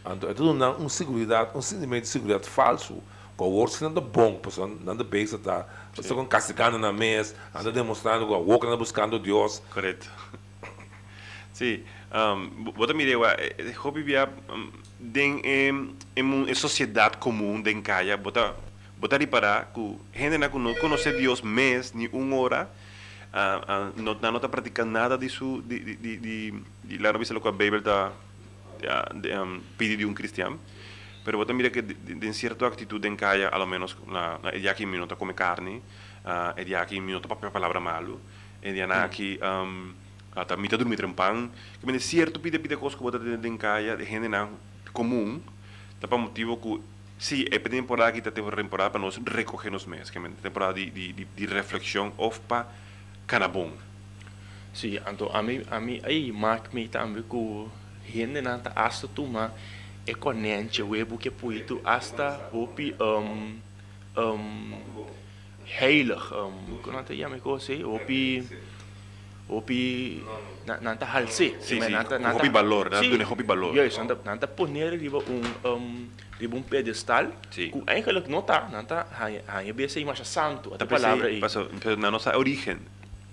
Então, 0.00 0.30
é 0.30 0.34
tudo 0.34 0.52
uma, 0.52 0.70
uma 0.70 0.88
segurança, 0.88 1.50
um 1.54 1.62
sentimento 1.62 2.02
de 2.02 2.08
segurança 2.08 2.48
falso. 2.48 3.02
Que 3.36 3.42
o 3.42 3.46
work 3.46 3.82
não 3.82 3.90
é 3.90 4.00
bom, 4.00 4.36
pessoal, 4.36 4.66
não 4.68 4.94
é 4.94 5.04
bem 5.04 5.24
está, 5.24 5.66
pessoa 5.94 6.22
com 6.22 6.26
castigando 6.26 6.78
na 6.78 6.90
mesa, 6.90 7.34
anda 7.54 7.70
demonstrando 7.70 8.26
que 8.26 8.32
o 8.32 8.38
work 8.38 8.66
anda 8.66 8.76
buscando 8.76 9.18
Deus. 9.18 9.62
Correto. 9.70 10.10
Sim. 11.52 11.82
Um, 12.12 12.72
mire, 12.94 13.16
wa, 13.16 13.34
eh, 13.38 13.74
hobby 13.76 14.02
via 14.02 14.28
den 14.98 15.40
em 15.44 15.94
em 16.14 16.22
uma 16.22 16.54
sociedade 16.54 17.18
comum 17.18 17.60
den 17.60 17.82
caia, 17.82 18.16
bota 18.16 18.54
bota 18.98 19.18
reparar 19.18 19.72
que 19.74 19.98
gente 20.14 20.38
não 20.38 20.74
conhece 20.74 21.12
Deus 21.12 21.42
mês 21.42 21.92
ni 21.92 22.08
uma 22.12 22.36
hora, 22.36 22.70
ah, 23.32 23.60
ah, 23.68 23.92
não 23.96 24.14
não 24.14 24.36
está 24.36 24.48
praticando 24.48 24.92
nada 24.92 25.18
disso 25.18 25.62
de 25.66 25.78
de 25.80 25.96
de 25.96 26.16
de, 26.16 26.54
de 26.84 26.98
lá 26.98 27.12
não 27.12 27.20
a 27.20 27.52
Bíblia 27.52 27.80
está 27.80 28.12
de, 29.14 29.36
um, 29.36 29.60
de 29.96 30.06
um 30.06 30.14
cristiano. 30.14 30.58
Pero 31.26 31.42
bota 31.42 31.50
mira 31.50 31.74
que 31.74 31.82
de, 31.82 31.94
de, 31.94 32.14
de 32.14 32.32
cierta 32.32 32.70
actitud 32.70 33.02
en 33.04 33.16
caia, 33.18 33.50
a 33.50 33.58
lo 33.58 33.66
menos 33.66 33.98
na 34.06 34.38
na 34.38 34.54
dia 34.54 34.70
que 34.78 34.86
minuto 34.86 35.18
come 35.18 35.34
carne, 35.34 35.82
uh, 36.22 36.54
e 36.54 36.62
dia 36.62 36.86
que 36.86 37.00
minuto 37.02 37.26
papel 37.26 37.50
palavra 37.50 37.82
malo, 37.82 38.22
e 38.62 38.70
dia 38.70 38.86
na 38.86 39.10
que 39.10 39.34
um, 39.42 39.90
ata 40.38 40.56
mita 40.56 40.78
dormir 40.78 41.02
em 41.02 41.10
pão, 41.10 41.50
que 41.80 41.84
me 41.84 41.98
cierto 41.98 42.38
pide 42.38 42.62
pide 42.62 42.76
coisa 42.78 42.96
que 42.96 43.02
bota 43.02 43.18
de 43.18 43.34
en 43.42 43.58
caia, 43.58 43.96
de 43.96 44.06
gente 44.06 44.28
na 44.28 44.46
comum, 44.92 45.42
tá 45.98 46.06
para 46.06 46.16
motivo 46.16 46.56
que 46.62 46.78
Sim, 47.18 47.46
é 47.50 47.58
temporada 47.58 48.12
que 48.12 48.18
está 48.18 48.30
temporada 48.30 48.90
para 48.90 49.00
nós 49.00 49.16
recoger 49.16 49.72
nos 49.72 49.86
meses, 49.86 50.10
que 50.10 50.18
é 50.18 50.22
temporada 50.42 50.74
de, 50.74 50.90
de, 50.90 51.12
de, 51.12 51.24
de 51.24 51.46
reflexão 51.46 52.12
of 52.18 52.38
para 52.40 52.68
canabom. 53.26 53.72
Sim, 54.74 55.00
então 55.10 55.30
a 55.32 55.42
mim 55.42 55.64
a 55.70 55.80
mim 55.80 55.98
aí 56.04 56.30
mark 56.30 56.74
me 56.74 56.86
também 56.86 57.22
com 57.22 57.70
gente 58.06 58.40
na 58.42 58.58
ta 58.58 58.70
hasta 58.76 59.08
tu 59.08 59.26
ma 59.26 59.50
é 60.06 60.14
conente 60.14 60.82
o 60.82 60.94
ebo 60.94 61.18
que 61.18 61.30
puito 61.30 61.80
hasta 61.84 62.48
hopi 62.52 62.94
um 63.00 63.58
um 64.16 64.78
heilig 65.80 66.32
um 66.32 66.78
como 66.82 67.02
te 67.02 67.16
chama 67.16 67.38
coisa 67.38 67.74
hopi 67.86 68.46
hopi 69.48 70.22
na 70.66 70.80
na 70.80 70.96
ta 70.96 71.06
halse 71.06 71.54
Sim, 71.60 71.80
sim, 71.80 71.94
hopi 72.34 72.48
valor, 72.48 72.90
na 72.90 73.00
doen 73.00 73.22
hopi 73.22 73.42
valor. 73.42 73.74
Juist, 73.74 73.98
na 73.98 74.14
na 74.24 74.36
ta 74.36 74.46
poner 74.46 74.98
riba 74.98 75.18
um 75.18 75.42
um 75.64 76.08
riba 76.38 76.56
um 76.56 76.62
pedestal 76.62 77.26
Sim. 77.50 77.70
que 77.70 77.82
eigenlijk 77.86 78.26
não 78.28 78.42
tá, 78.42 79.06
hij 79.10 79.42
hij 79.46 79.74
bese 79.74 80.04
mais 80.04 80.20
santo, 80.28 80.74
a 80.74 80.86
palavra 80.86 81.28
aí. 81.28 81.38
Passa, 81.38 81.66
na 81.96 82.10
nossa 82.10 82.36
origem. 82.36 82.78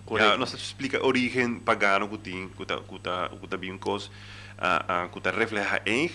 Correto. 0.06 0.38
Nossa 0.38 0.58
explica 0.58 1.03
origem 1.06 1.60
pagano 1.60 2.08
que 2.10 2.18
tem, 2.18 2.50
que 2.50 2.65
tá 2.65 2.77
que 2.77 3.00
tá 3.00 3.30
que 3.30 3.48
tá 3.48 3.58
bem 3.58 3.77
cos, 3.77 4.12
ah 4.58 5.08
que 5.12 5.20
tá 5.20 5.32
refleja 5.32 5.82
em 5.86 6.08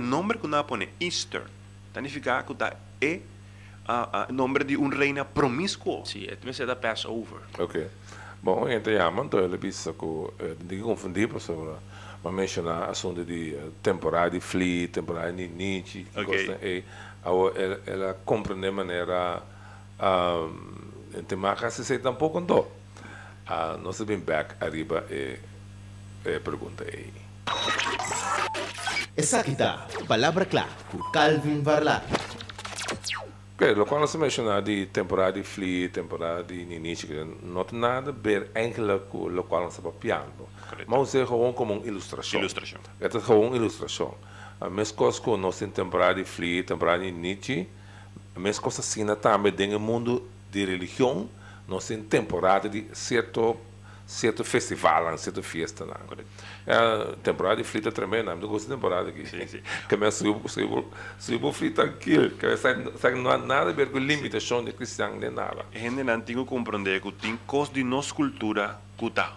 nome 0.00 0.34
que 0.34 0.46
nós 0.46 0.66
põe 0.66 0.88
Easter. 1.00 1.42
Significa 1.92 2.42
que 2.42 2.54
tá 2.54 2.76
é 3.00 3.20
a 3.86 4.28
nome 4.30 4.64
de 4.64 4.76
um 4.76 4.88
reina 4.88 5.24
promíscuo. 5.24 6.04
Sim, 6.06 6.26
é 6.28 6.36
tenminste 6.36 6.64
da 6.64 6.76
Passover. 6.76 7.40
Ok. 7.58 7.88
Bom, 8.42 8.68
gente, 8.68 8.92
ja, 8.92 9.10
man, 9.10 9.26
então 9.26 9.40
ele 9.40 9.58
disse 9.58 9.92
que 9.92 10.04
uh, 10.04 10.32
de 10.64 10.80
confundir, 10.80 11.28
pessoal, 11.28 11.78
mas 12.22 12.32
mencionar 12.32 12.88
assunto 12.88 13.24
de 13.24 13.54
uh, 13.54 13.70
temporada 13.82 14.30
de 14.30 14.40
flee, 14.40 14.88
temporada 14.88 15.32
de 15.32 15.46
niche, 15.48 16.06
que 16.12 16.20
Ok. 16.20 16.46
coisa, 16.46 16.66
e 16.66 16.84
ela, 17.22 17.52
ela, 17.54 17.80
ela 17.86 18.14
compreende 18.24 18.62
de 18.62 18.70
maneira 18.70 19.42
um, 20.00 21.22
tem 21.22 21.36
mais 21.36 21.60
que 21.60 21.70
se 21.70 22.00
um 22.08 22.14
pouco 22.14 22.38
então. 22.40 22.66
Uh, 23.46 23.76
nós 23.82 24.00
vem 24.00 24.18
back 24.18 24.54
arriba 24.60 25.04
e, 25.10 25.36
e 26.24 26.38
pergunta 26.38 26.84
aí. 26.84 27.12
Essa 29.16 29.40
aqui 29.40 29.56
palavra 30.06 30.44
clara, 30.46 30.68
com 30.90 30.98
Calvin 31.10 31.62
Varla. 31.62 32.02
Ok, 33.54 33.74
lo 33.74 33.84
quando 33.84 34.06
se 34.06 34.16
menciona 34.16 34.62
di 34.62 34.86
temporada 34.86 35.32
di 35.32 35.42
flee, 35.42 35.88
temporada 35.90 36.44
di 36.44 36.64
niche, 36.64 37.08
que 37.08 37.26
não 37.42 37.64
tem 37.64 37.78
nada 37.78 38.10
a 38.10 38.12
ver 38.12 38.50
eigenlijk 38.54 39.08
com 39.10 39.26
o 39.26 39.42
qual 39.42 39.64
nós 39.64 39.74
estamos 39.74 39.96
piando. 39.98 40.48
Correto. 40.68 40.88
Mas 40.88 41.14
é 41.14 41.26
gewoon 41.26 41.52
como 41.52 41.74
uma 41.74 41.86
ilustração. 41.86 42.38
Ilustração. 42.40 42.80
É 43.00 43.08
gewoon 43.08 43.48
uma 43.48 43.56
ilustração. 43.56 44.14
A 44.60 44.70
mesma 44.70 44.96
coisa 44.96 45.20
que 45.20 45.36
nós 45.36 45.58
temos 45.58 45.74
temporada 45.74 46.14
de 46.14 46.24
flee, 46.24 46.62
temporada 46.62 47.02
de 47.02 47.10
niche, 47.10 47.68
a 48.34 48.40
mesma 48.40 48.62
coisa 48.62 48.80
assim 48.80 49.04
também 49.16 49.52
dentro 49.52 49.78
do 49.78 49.80
mundo 49.80 50.22
de 50.50 50.64
religião, 50.64 51.28
nós 51.66 51.86
temos 51.86 52.06
temporada 52.06 52.68
de 52.68 52.86
certo 52.92 53.56
certo 54.10 54.42
festival, 54.42 55.16
certa 55.16 55.42
festa. 55.42 55.86
Não. 55.86 55.94
Correto. 56.06 56.28
É, 56.66 57.14
temporada 57.22 57.56
de 57.56 57.64
flee 57.64 57.86
é 57.86 57.90
tremenda, 57.90 58.32
eu 58.32 58.48
gosto 58.48 58.66
de 58.68 58.74
temporada 58.74 59.08
aqui. 59.08 59.24
Sim, 59.24 59.46
sim. 59.46 59.60
Que 59.88 59.96
me 59.96 60.10
subo, 60.10 60.48
subo, 60.48 60.90
subo 61.18 61.52
flee 61.52 61.70
tranquilo, 61.70 62.30
que 62.30 63.10
não 63.10 63.30
há 63.30 63.38
nada 63.38 63.70
a 63.70 63.72
ver 63.72 63.90
com 63.90 63.98
limitação 63.98 64.64
de 64.64 64.72
cristão, 64.72 65.16
nem 65.16 65.30
nada. 65.30 65.64
Gente 65.72 66.02
na 66.02 66.14
antigo 66.14 66.44
compreender 66.44 67.00
que 67.00 67.12
tem 67.12 67.38
coisas 67.46 67.72
de 67.72 67.84
nossa 67.84 68.12
cultura 68.12 68.80
que 68.98 69.10
tá 69.10 69.36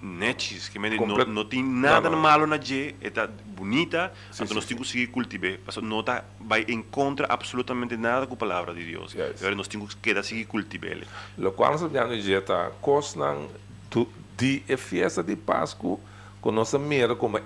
netes, 0.00 0.68
que 0.68 0.78
me 0.78 0.90
não, 0.90 1.06
não 1.06 1.44
tem 1.44 1.62
nada 1.62 2.08
Não, 2.08 2.16
não. 2.16 2.22
malo 2.22 2.46
na 2.46 2.58
je, 2.58 2.94
está 3.00 3.26
bonita, 3.26 4.12
Sim, 4.32 4.44
então 4.44 4.56
nós 4.56 4.64
temos 4.64 4.88
que 4.88 4.92
seguir 4.92 5.06
cultivar, 5.08 5.58
não 5.80 6.02
tá 6.02 6.24
vai 6.40 6.64
em 6.68 6.82
contra 6.82 7.26
absolutamente 7.28 7.96
nada 7.96 8.26
com 8.26 8.34
a 8.34 8.36
palavra 8.36 8.74
de 8.74 8.84
Deus. 8.84 9.14
Yes. 9.14 9.40
Agora 9.40 9.54
nós 9.54 9.68
temos 9.68 9.94
que 9.94 10.22
seguir 10.22 10.44
cultivar. 10.46 10.96
Lo 11.38 11.52
qual 11.52 11.72
nós 11.72 11.80
sabemos 11.80 12.24
que 12.24 12.32
está 12.32 12.70
cosnan 12.80 13.46
de 14.42 14.62
a 14.72 14.76
festa 14.76 15.22
de 15.22 15.36
Páscoa 15.36 15.98
com 16.40 16.50
nossa 16.50 16.76
mera 16.76 17.14
como 17.14 17.38
é 17.38 17.42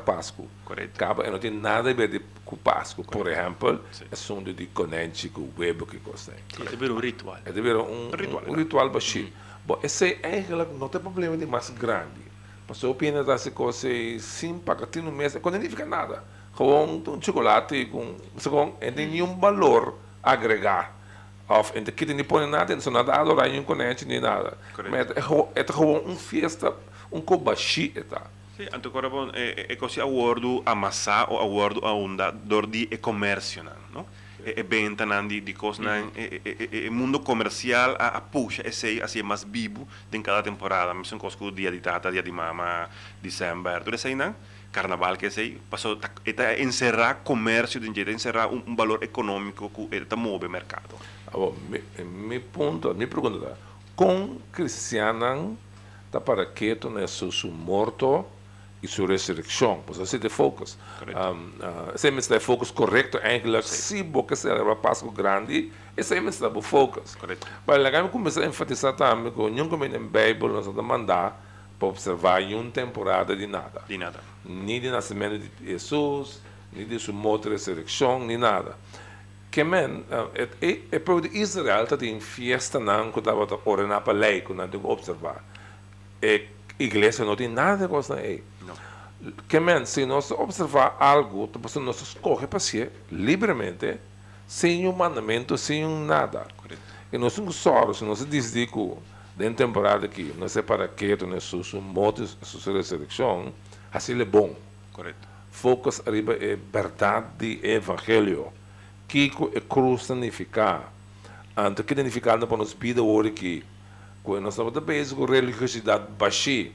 Páscoa. 0.00 0.46
Correto. 0.64 0.92
Acaba, 0.94 1.28
não 1.30 1.38
tem 1.38 1.50
nada 1.50 1.90
a 1.90 1.92
ver 1.92 2.08
de- 2.08 2.22
com 2.46 2.56
Páscoa. 2.56 3.04
Por 3.04 3.28
exemplo, 3.28 3.78
Sim. 3.92 4.04
é 4.10 4.14
assunto 4.14 4.50
de 4.54 4.66
conente 4.68 5.28
com 5.28 5.42
o 5.42 5.52
web 5.58 5.84
que 5.84 5.98
gosta. 5.98 6.32
Sim, 6.56 6.62
é 6.72 6.76
ver 6.76 6.90
um 6.90 6.98
ritual. 6.98 7.36
É 7.44 7.52
de 7.52 7.60
ver 7.60 7.76
um, 7.76 8.08
Um 8.08 8.10
ritual, 8.16 8.42
um, 8.46 8.48
um 8.48 8.52
né? 8.52 8.58
ritual 8.58 8.88
baixo. 8.88 9.28
Bom, 9.66 9.78
esse 9.82 10.18
é 10.22 10.38
não 10.78 10.88
tem 10.88 10.98
problema 11.00 11.36
de 11.36 11.44
mais 11.44 11.68
grande. 11.68 12.30
Mas 12.66 12.82
eu 12.82 12.90
opino 12.90 13.22
dessa 13.22 13.50
coisa 13.50 13.86
para 14.58 14.86
ter 14.86 15.02
no 15.02 15.12
mês, 15.12 15.36
quando 15.42 15.58
não 15.58 15.68
fica 15.68 15.84
nada. 15.84 16.24
Gewoon 16.56 17.02
um 17.06 17.20
chocolate 17.20 17.84
com, 17.86 18.16
gewoon, 18.38 18.72
não 18.80 18.92
tem 18.92 19.06
nenhum 19.10 19.38
valor 19.38 19.98
agregar. 20.22 20.96
Of, 21.50 21.72
en 21.74 21.82
de 21.84 21.90
kinderen 21.90 22.16
die 22.22 22.24
põem 22.24 22.46
nada, 22.46 22.72
não 22.74 22.80
são 22.80 22.92
nada 22.92 23.10
a 23.12 23.20
adorar 23.20 23.48
nenhum 23.48 23.64
conente 23.64 24.04
nem 24.06 24.20
nada. 24.20 24.56
Mas 24.88 25.10
é, 25.10 25.20
gewoon- 25.20 25.48
um 26.06 26.14
festa, 26.16 26.72
um 27.10 27.20
cobaxi, 27.20 27.88
tá? 28.08 28.22
Sim, 28.56 28.68
então 28.72 28.88
agora 28.90 29.10
bom, 29.10 29.30
é, 29.32 29.66
é 29.68 29.74
coisa 29.74 30.04
acordo 30.04 30.62
amassar 30.64 31.26
ou 31.28 31.38
acordo 31.40 31.84
a 31.84 31.92
onda 31.92 32.30
dor 32.30 32.66
de 32.68 32.86
e 32.88 32.96
comércio, 32.96 33.64
não? 33.92 34.06
E, 34.44 34.54
e 34.56 34.62
venta 34.62 35.04
nan 35.04 35.28
di, 35.28 35.40
di 35.40 35.52
cosas 35.52 35.84
nan 35.84 36.10
e, 36.14 36.40
e, 36.44 36.68
e, 36.70 36.86
e 36.86 36.90
mundo 36.90 37.20
comercial 37.20 37.96
a, 37.98 38.08
a 38.18 38.20
puxa 38.20 38.62
sei 38.72 39.00
assim 39.02 39.22
mais 39.22 39.44
vivo 39.44 39.86
em 40.12 40.22
cada 40.22 40.42
temporada. 40.42 40.94
Mas 40.94 41.08
são 41.08 41.18
coisas 41.18 41.38
que 41.38 41.44
o 41.44 41.50
dia 41.50 41.70
de 41.70 41.80
tata 41.80 42.10
dia 42.10 42.22
de 42.22 42.32
mama 42.32 42.88
dezembro 43.22 43.84
tudo 43.84 43.98
sei 43.98 44.14
nan 44.14 44.34
carnaval 44.72 45.16
que 45.16 45.30
sei 45.30 45.58
passou 45.68 45.96
tá 45.96 46.10
eta 46.24 46.60
encerrar 46.60 47.22
comércio 47.24 47.80
de 47.80 47.92
jeito 47.92 48.10
encerrar 48.10 48.48
um, 48.48 48.62
um 48.66 48.76
valor 48.76 49.02
econômico 49.02 49.70
que 49.70 49.96
eta 49.96 50.16
move 50.16 50.46
o 50.46 50.50
mercado 50.50 50.96
Agora, 51.32 51.54
mi, 51.68 51.80
mi 52.04 52.40
ponto, 52.40 52.92
mi 52.94 53.06
pergunta 53.06 53.46
é, 53.46 53.54
com 53.94 54.38
cristianan 54.50 55.56
está 56.06 56.20
para 56.20 56.52
quieto 56.52 56.90
su 57.06 57.48
morto 57.48 58.26
e 58.82 58.88
sua 58.88 59.08
ressurreição, 59.08 59.82
pois 59.86 60.00
assim 60.00 60.18
de 60.18 60.28
focus. 60.28 60.78
Correto. 60.98 61.18
Um, 61.18 61.32
uh, 61.32 61.94
esse 61.94 62.34
é 62.34 62.36
o 62.36 62.40
focus 62.40 62.70
correto, 62.70 63.18
eigenlijk, 63.18 63.66
se 63.66 64.02
você 64.02 64.36
celebra 64.36 64.74
Páscoa 64.76 65.12
grande, 65.12 65.70
esse 65.96 66.16
é 66.16 66.20
o 66.20 66.62
focus. 66.62 67.14
Correto. 67.14 67.46
Mas 67.66 67.82
legal 67.82 68.08
começar 68.08 68.42
a 68.42 68.46
enfatizar 68.46 68.94
também 68.94 69.32
que 69.32 69.50
nunca 69.50 69.76
me 69.76 69.88
na 69.88 69.98
Bíblia 69.98 70.52
nós 70.52 70.66
vamos 70.66 70.84
mandar 70.84 71.44
para 71.78 71.88
observar 71.88 72.42
uma 72.42 72.70
temporada 72.70 73.36
de 73.36 73.46
nada. 73.46 73.82
de 73.86 73.98
nada 73.98 74.30
nem 74.44 74.80
de 74.80 74.90
nascimento 74.90 75.38
de 75.38 75.50
Jesus, 75.64 76.40
nem 76.72 76.86
de 76.86 76.98
sua 76.98 77.14
e 77.14 77.48
ressurreição, 77.50 78.20
nem 78.20 78.36
nada. 78.36 78.76
Que 79.50 79.64
men, 79.64 80.04
é 80.34 80.48
é 80.64 80.80
é 80.92 80.98
para 80.98 81.26
Israel 81.32 81.86
tá 81.86 81.96
tem 81.96 82.20
festa 82.20 82.78
não 82.78 83.10
que 83.10 83.18
estava 83.18 83.46
orando 83.64 84.00
para 84.00 84.12
lei 84.12 84.40
que 84.40 84.52
não 84.52 84.68
tem 84.68 84.80
que 84.80 84.86
observar. 84.86 85.44
É 86.22 86.46
igreja 86.82 87.24
não 87.24 87.36
tem 87.36 87.48
nada 87.48 87.88
com 87.88 87.98
isso 87.98 88.12
aí. 88.12 88.42
Que 89.48 89.60
men, 89.60 89.84
se 89.84 90.06
nós 90.06 90.30
observar 90.30 90.96
algo, 90.98 91.48
então 91.52 91.82
nós 91.82 92.00
escolhe 92.00 92.46
para 92.46 92.58
ser 92.58 92.90
livremente, 93.12 93.98
sem 94.46 94.88
um 94.88 94.92
mandamento, 94.92 95.58
sem 95.58 95.84
um 95.84 96.04
nada. 96.04 96.46
correto 96.56 96.80
E 97.12 97.18
nós 97.18 97.32
somos 97.32 97.56
se 97.94 98.04
nós 98.04 98.24
que 98.66 98.96
dentro 99.36 99.54
da 99.54 99.66
temporada 99.66 100.06
aqui, 100.06 100.34
nós 100.38 100.56
é 100.56 100.62
para 100.62 100.88
que 100.88 101.16
nós 101.26 101.44
sua 101.44 101.80
morte, 101.80 102.26
sua 102.42 102.74
ressurreição, 102.74 103.52
assim 103.92 104.20
é 104.20 104.24
bom 104.24 104.54
correto 104.92 105.30
focus 105.50 106.00
arriba 106.06 106.34
é 106.34 106.56
verdade 106.56 107.60
evangelho. 107.62 108.48
Que 109.06 109.28
que 109.28 109.58
a 109.58 109.60
cruz 109.60 110.04
significa? 110.04 110.82
Anto 111.56 111.82
que 111.82 111.94
significa 111.94 112.38
para 112.38 112.56
nos 112.56 112.72
vida 112.72 113.02
hoje 113.02 113.32
que 113.32 113.64
nós 114.24 114.54
estamos 114.54 114.78
bem 114.82 115.06
com 115.08 115.24
religiosidade 115.24 116.06
baixa, 116.18 116.70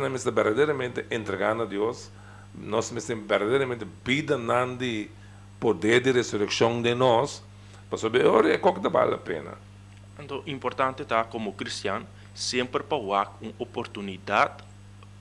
na 0.00 0.08
mesa 0.08 0.30
verdadeiramente 0.30 1.04
entregar 1.10 1.60
a 1.60 1.64
Deus, 1.64 2.10
nós 2.54 2.90
mesmo 2.90 3.26
verdadeiramente 3.26 3.86
vida 4.04 4.38
de 4.76 5.08
poder 5.60 6.00
de 6.00 6.12
ressurreição 6.12 6.80
de 6.82 6.94
nós, 6.94 7.42
para 7.88 7.98
saber 7.98 8.26
ora 8.26 8.52
é 8.52 8.58
que 8.58 8.88
vale 8.88 9.14
a 9.14 9.18
pena. 9.18 9.54
Então, 10.18 10.42
importante 10.46 11.04
tá 11.04 11.24
como 11.24 11.52
cristiano 11.52 12.06
sempre 12.34 12.82
para 12.82 12.96
uma 12.96 13.30
oportunidade 13.58 14.64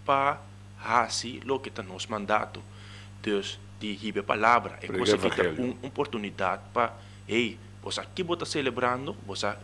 para 0.05 0.39
fazer 0.77 1.41
o 1.49 1.59
que 1.59 1.69
está 1.69 1.83
nos 1.83 2.07
mandato. 2.07 2.61
Dus 3.25 3.59
die 3.79 3.97
hiebe 4.01 4.21
palavra 4.21 4.77
é 4.81 4.87
que 4.87 4.93
evangelho. 4.93 5.61
uma 5.61 5.75
oportunidade 5.81 6.61
para, 6.71 6.93
hey, 7.27 7.57
você 7.81 7.99
aqui 7.99 8.21
bota 8.23 8.45
celebrando, 8.45 9.15
você 9.25 9.55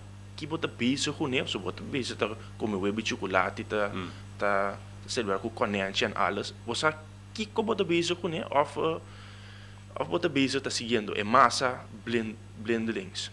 aqui 0.41 0.47
bota 0.47 0.67
bicho 0.67 1.13
com 1.13 1.27
ele, 1.27 1.43
você 1.43 1.57
bota 1.57 1.83
bicho 1.83 2.15
tá 2.15 2.35
comer 2.57 2.75
web 2.75 3.07
chocolate, 3.07 3.63
tá 3.63 3.91
tá 4.39 4.77
celebrar 5.07 5.39
com 5.39 5.49
connection 5.49 6.11
alles. 6.15 6.53
Você 6.65 6.87
aqui 6.87 7.45
como 7.45 7.67
bota 7.67 7.83
com 7.83 8.29
ele, 8.29 8.45
of 8.49 8.79
of 8.79 10.09
bota 10.09 10.27
bicho 10.27 10.59
tá 10.59 10.69
seguindo 10.69 11.17
é 11.17 11.23
massa 11.23 11.85
blend 12.03 12.35
blendelings. 12.57 13.31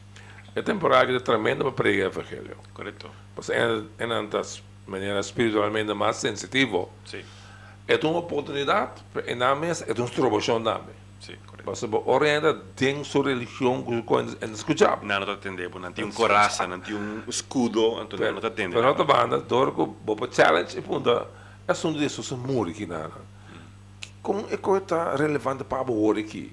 É 0.55 0.63
temporada 0.63 1.13
de 1.13 1.21
tremenda 1.21 1.63
para 1.65 1.73
pregar 1.73 2.07
evangelho. 2.09 2.57
correto 2.75 3.11
Pues 3.35 3.49
é, 3.51 3.83
é 3.99 4.27
das 4.27 4.63
maneiras 4.87 5.27
espiritualmente 5.27 5.95
mais 5.95 6.17
sensitivo. 6.17 6.91
sim 7.05 7.23
É 7.87 7.97
uma 8.05 8.19
oportunidade, 8.19 9.03
e 9.27 9.35
na 9.35 9.55
mesa 9.55 9.87
é 9.89 9.93
uma 9.95 10.05
instrução 10.05 10.63
também. 10.63 10.95
Você 11.65 11.87
orienta 12.07 12.63
sua 13.05 13.29
religião 13.29 13.83
que 13.83 14.03
você 14.03 14.37
é 14.41 14.47
escutar. 14.47 15.03
não 15.03 15.21
não 15.21 15.33
atende 15.33 15.69
não 15.69 15.93
tem 15.93 16.05
um 16.05 16.13
coraça 16.13 16.67
não 16.67 16.81
tem 16.81 16.95
um 16.95 17.23
escudo 17.27 18.01
então 18.01 18.19
não 18.33 18.39
atende 18.39 18.75
Pero 18.75 18.89
outra 18.89 19.05
banda, 19.05 19.39
dor 19.41 19.75
que 19.75 19.85
bobo 19.85 20.29
challenge 20.33 20.79
e 20.79 20.81
punta, 20.81 21.27
é 21.67 21.73
assunto 21.73 21.99
disso 21.99 22.23
se 22.23 22.35
muri 22.35 22.71
aqui 22.71 22.87
na. 22.87 23.11
Como 24.23 24.47
é 24.51 24.57
que 24.57 24.71
está 24.71 25.17
relevante 25.17 25.65
para 25.65 25.91
o 25.91 26.11
aqui? 26.13 26.53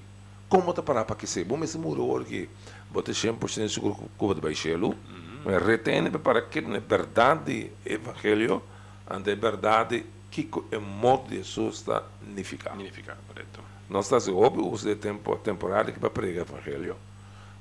Como 0.50 0.70
está 0.70 0.82
para 0.82 1.06
para 1.06 1.16
que 1.16 1.28
se, 1.28 1.44
bom 1.44 1.64
esse 1.64 1.78
muro 1.78 2.18
aqui, 2.18 2.50
bote 2.90 3.12
100% 3.12 3.70
seguro 3.70 3.96
que 3.96 4.26
o 4.26 4.34
vai 4.36 4.56
chelo, 4.56 4.96
mas 5.44 5.62
retém 5.62 6.10
para 6.12 6.42
que 6.42 6.62
na 6.62 6.80
verdade 6.80 7.72
evangelho, 7.86 8.62
ante 9.10 9.36
verdade 9.36 10.06
que 10.32 10.50
é 10.72 10.78
modo 10.78 11.30
de 11.30 11.38
Jesus 11.38 11.76
está 11.76 12.04
significado. 12.20 12.78
significa 12.78 13.18
correto 13.28 13.75
Nós 13.90 14.10
uso 14.12 14.88
de 14.88 14.96
tempo 14.96 15.36
temporário 15.38 15.94
que 15.94 16.00
para 16.00 16.10
pregar 16.10 16.46
o 16.46 16.50
evangelho. 16.50 16.96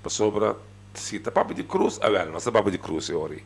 Para 0.03 0.11
sobre 0.11 0.55
está 1.17 1.31
papo 1.31 1.53
de 1.53 1.65
cruz, 1.65 1.99
ah, 2.03 2.09
well, 2.09 2.33
nós 2.33 2.45
papo 2.45 2.71
de 2.71 2.79
cruz 2.79 3.11
é 3.11 3.15
ori. 3.15 3.45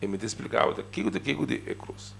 E 0.00 0.06
me 0.06 0.18
explicava 0.18 0.74
de 0.74 0.82
que 0.82 1.08
de 1.10 1.20
que 1.20 1.34
de 1.46 1.62
é 1.66 1.74
cruz. 1.74 2.14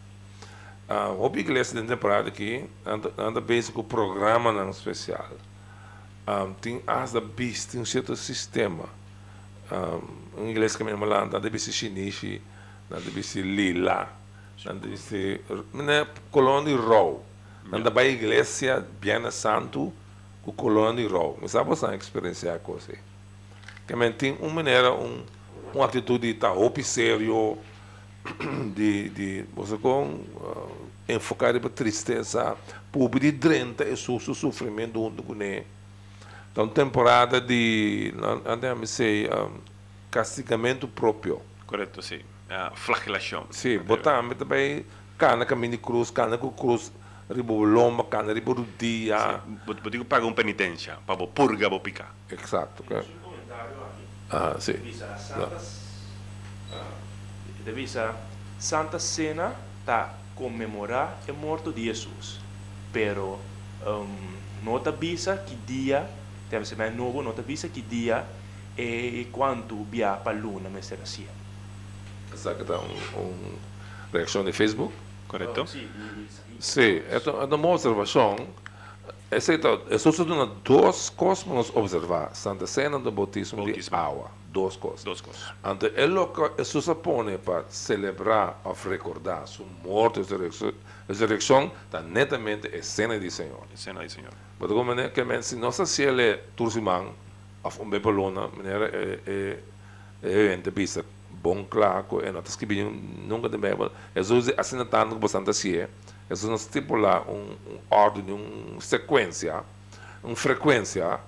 Ah, 0.89 1.09
houve 1.09 1.41
igreja 1.41 1.81
de 1.81 1.87
temporada 1.87 2.29
aqui, 2.29 2.65
anda 2.85 3.13
anda 3.17 3.41
bem 3.41 3.63
com 3.63 3.81
o 3.81 3.85
programa 3.85 4.53
não 4.53 4.71
especial. 4.71 5.31
Ah, 6.27 6.49
tem 6.61 6.83
as 6.87 7.13
da 7.13 7.21
bis, 7.21 7.65
tem 7.65 7.81
um 7.81 7.85
certo 7.85 8.15
sistema. 8.17 8.85
Ah, 9.71 9.99
em 10.39 10.51
inglês 10.51 10.77
que 10.77 10.85
me 10.85 10.93
lá, 10.93 11.25
anda 11.25 11.59
ser 11.59 11.73
chinês, 11.73 12.21
anda 12.91 13.23
ser 13.23 13.43
lila, 13.43 14.09
anda 14.67 14.97
ser, 14.97 15.43
né, 15.73 16.07
colônia 16.31 16.77
row. 16.77 17.25
Anda 17.71 17.91
para 17.91 18.03
a 18.03 18.07
igreja 18.07 18.87
Biana 19.01 19.31
Santo, 19.31 19.93
com 20.43 20.53
colônia 20.53 21.07
row. 21.09 21.39
Mas 21.41 21.53
sabe 21.53 21.69
você 21.69 21.95
experienciar 21.95 22.59
coisa? 22.59 22.95
Que 23.87 23.95
men 23.95 24.13
tem 24.13 24.37
uma 24.41 24.51
maneira, 24.51 24.93
um, 24.93 25.23
uma 25.75 25.85
atitude 25.85 26.33
tá 26.35 26.49
roupa 26.49 26.83
sério, 26.83 27.59
de, 28.75 29.09
de 29.11 29.45
você 29.55 29.77
com 29.77 30.05
uh, 30.05 30.89
enfocar 31.09 31.59
para 31.61 31.71
tristeza, 31.71 32.57
pobre 32.91 33.31
drenta 33.31 33.85
e 33.85 33.97
seu 33.97 34.19
sofrimento 34.19 34.99
junto 34.99 35.23
com 35.23 35.35
ele. 35.35 35.67
Então, 36.51 36.69
temporada 36.69 37.41
de, 37.41 38.13
andamos 38.45 38.91
sei, 38.91 39.27
um, 39.27 39.59
castigamento 40.11 40.87
próprio. 40.87 41.41
correto 41.67 42.03
sim 42.03 42.21
a 42.53 42.71
flagelação 42.75 43.47
Sim, 43.51 43.79
botar 43.79 44.23
também 44.35 44.85
cana 45.17 45.47
caminho 45.47 45.73
de 45.73 45.79
cruz, 45.79 46.11
cana 46.11 46.37
com 46.37 46.51
cruz, 46.51 46.93
ribo 47.33 47.65
lomba, 47.65 48.05
cana 48.05 48.33
ribo 48.33 48.55
do 48.55 48.67
dia. 48.79 49.41
Vou 49.67 49.91
digo 49.91 50.05
pagar 50.05 50.27
uma 50.27 50.35
penitência 50.35 50.99
para 51.07 51.27
purga 51.27 51.69
vou 51.69 51.81
picar 51.81 52.15
Exato. 52.31 52.83
ok. 52.83 52.99
Um 52.99 53.31
comentário 53.31 53.73
aqui. 53.83 54.05
Ah, 54.31 54.57
sim. 54.59 54.73
Devisa 54.73 55.17
Santa, 55.17 55.61
ah, 56.73 56.85
devisa 57.65 58.17
Santa 58.59 58.99
Cena 58.99 59.55
tá 59.85 60.15
comemorar 60.35 61.19
a 61.29 61.33
morte 61.33 61.71
de 61.73 61.85
Jesus. 61.85 62.41
Pero 62.93 63.41
um, 63.87 64.35
nota 64.65 64.93
visa 64.93 65.37
que 65.37 65.55
dia, 65.55 66.09
deve 66.51 66.65
ser 66.65 66.77
mais 66.77 66.95
novo, 66.95 67.23
nota 67.23 67.43
visa 67.43 67.69
que 67.69 67.81
dia 67.81 68.25
e 68.77 69.29
quanto 69.31 69.85
via 69.85 70.13
para 70.13 70.37
luna 70.37 70.69
me 70.69 70.83
será 70.83 71.03
assim. 71.03 71.27
Tá 72.43 72.79
um, 72.79 73.21
um 73.21 73.59
reação 74.13 74.43
de 74.43 74.53
Facebook? 74.53 74.95
correto 75.33 75.67
Sim, 75.67 75.89
Sim, 76.29 76.52
é 77.11 77.17
é 77.17 77.55
uma 77.55 77.69
observação. 77.69 78.37
Essa 79.31 79.55
é 79.55 79.59
é 79.91 79.99
só 79.99 80.11
duas 80.63 81.11
coisas 81.11 81.43
para 81.43 81.55
nós 81.55 81.75
observar. 81.75 82.35
Santa 82.35 82.67
Cena 82.67 82.99
do 82.99 83.11
Bautismo 83.11 83.61
de 83.65 83.73
Bautismo. 83.73 83.97
água. 83.97 84.31
Duas 84.53 84.77
coisas. 84.77 85.03
duas 85.03 85.21
coisas 85.23 85.43
Ante 85.65 85.91
é 85.97 86.05
o 86.07 86.27
que 86.27 86.63
Jesus 86.63 86.87
põe 87.03 87.39
para 87.39 87.65
celebrar 87.71 88.61
ou 88.65 88.75
recordar 88.75 89.47
sua 89.49 89.65
morte 89.83 90.21
e 90.21 90.23
ressurreição- 90.25 91.71
está 91.87 92.03
netamente 92.03 92.69
a 92.69 92.83
cena 92.83 93.19
do 93.19 93.31
Senhor. 93.31 93.63
cena 93.75 94.03
do 94.05 94.11
Senhor 94.11 94.31
Mas 94.61 94.71
como 94.71 94.93
é 94.93 95.09
que 95.09 95.43
se 95.43 95.57
nossa 95.57 95.87
ciele 95.87 96.37
tursimang 96.55 97.13
of 97.65 97.81
um 97.81 97.89
bepolona, 97.89 98.49
maneira 98.49 98.91
é 99.27 99.59
é 100.23 100.53
é 100.53 100.71
bisa 100.71 101.03
bom 101.31 101.65
claro 101.65 102.21
é 102.23 102.31
notas 102.31 102.55
que 102.55 102.67
bem 102.67 102.85
nunca 103.27 103.49
de 103.49 103.57
Bíblia. 103.57 103.91
Jesus 104.15 104.53
assina 104.59 104.85
tanto 104.85 105.17
com 105.17 105.27
Santa 105.29 105.55
Cia. 105.55 105.89
Jesus 106.33 106.51
nos 106.51 106.63
estipula 106.63 107.23
um, 107.29 107.57
um 107.71 107.79
ordem, 107.91 108.25
uma 108.33 108.81
sequência, 108.81 109.63
uma 110.23 110.37
frequência 110.37 111.21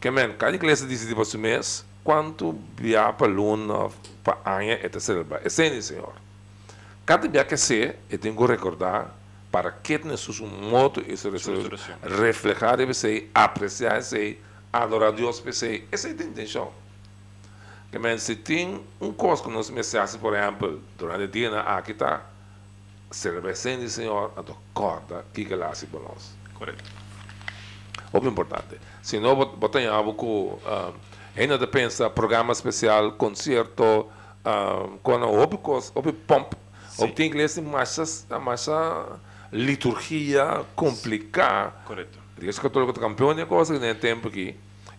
que 0.00 0.10
men 0.10 0.34
cada 0.34 0.54
igreja 0.54 0.86
diz 0.86 1.06
tipo 1.06 1.22
assim 1.22 1.38
mês 1.38 1.84
quanto 2.04 2.58
via 2.76 3.12
para 3.12 3.26
luna 3.26 3.90
para 4.22 4.64
é 4.64 5.00
celebrar. 5.00 5.40
É 5.44 5.48
sem 5.48 5.80
Senhor. 5.80 6.12
Cada 7.04 7.26
dia 7.26 7.44
que 7.44 7.56
se, 7.56 7.94
eu 8.08 8.18
tenho 8.18 8.36
que 8.36 8.46
recordar 8.46 9.14
para 9.50 9.70
que 9.70 9.98
Jesus 9.98 10.40
um 10.40 10.46
modo 10.46 11.00
e 11.00 11.10
ressurreição. 11.10 11.96
reflejar 12.02 12.80
e 12.80 12.86
você 12.86 13.28
apreciar 13.34 13.98
esse 13.98 14.38
adorar 14.72 15.08
a 15.10 15.12
Deus, 15.12 15.40
pensei, 15.40 15.86
essa 15.92 16.08
é 16.08 16.10
a 16.10 16.14
intenção. 16.14 16.72
Que 17.90 17.98
men, 17.98 18.18
se 18.18 18.36
tem 18.36 18.84
um 19.00 19.12
coisa 19.12 19.42
que 19.42 19.50
nós 19.50 19.70
mensagens, 19.70 20.16
por 20.16 20.34
exemplo, 20.34 20.82
durante 20.98 21.24
o 21.24 21.28
dia 21.28 21.50
na 21.50 21.60
Akita, 21.60 22.22
servecendo 23.14 23.84
o 23.84 23.88
Senhor, 23.88 24.32
a 24.36 24.42
corda, 24.72 25.24
que 25.32 25.44
se 25.74 25.86
para 25.86 26.00
nós. 26.00 26.34
Correto. 26.54 26.82
Muito 28.12 28.28
importante. 28.28 28.80
Se 29.02 29.18
não, 29.18 29.36
algo 29.86 30.14
com, 30.14 30.54
uh, 30.54 30.94
ainda 31.36 31.56
de 31.56 31.66
pensa, 31.66 32.10
programa 32.10 32.52
especial, 32.52 33.12
concerto, 33.12 33.82
uh, 33.84 34.98
quando 35.02 35.26
houve 35.26 35.56
coisa, 35.58 35.92
houve 35.94 36.12
pomp, 36.12 36.54
houve 36.98 37.12
tem 37.12 37.28
inglês, 37.28 37.56
mais, 37.58 38.26
mais 38.42 38.66
liturgia 39.52 40.64
complicada. 40.74 41.72
Correto. 41.84 42.18
Igreja 42.36 42.60
Católica 42.60 42.90
está 42.90 43.00
campeão 43.00 43.32
de 43.32 43.46
coisa 43.46 43.78
que 43.78 43.94
tempo 43.94 44.26
aqui. 44.26 44.56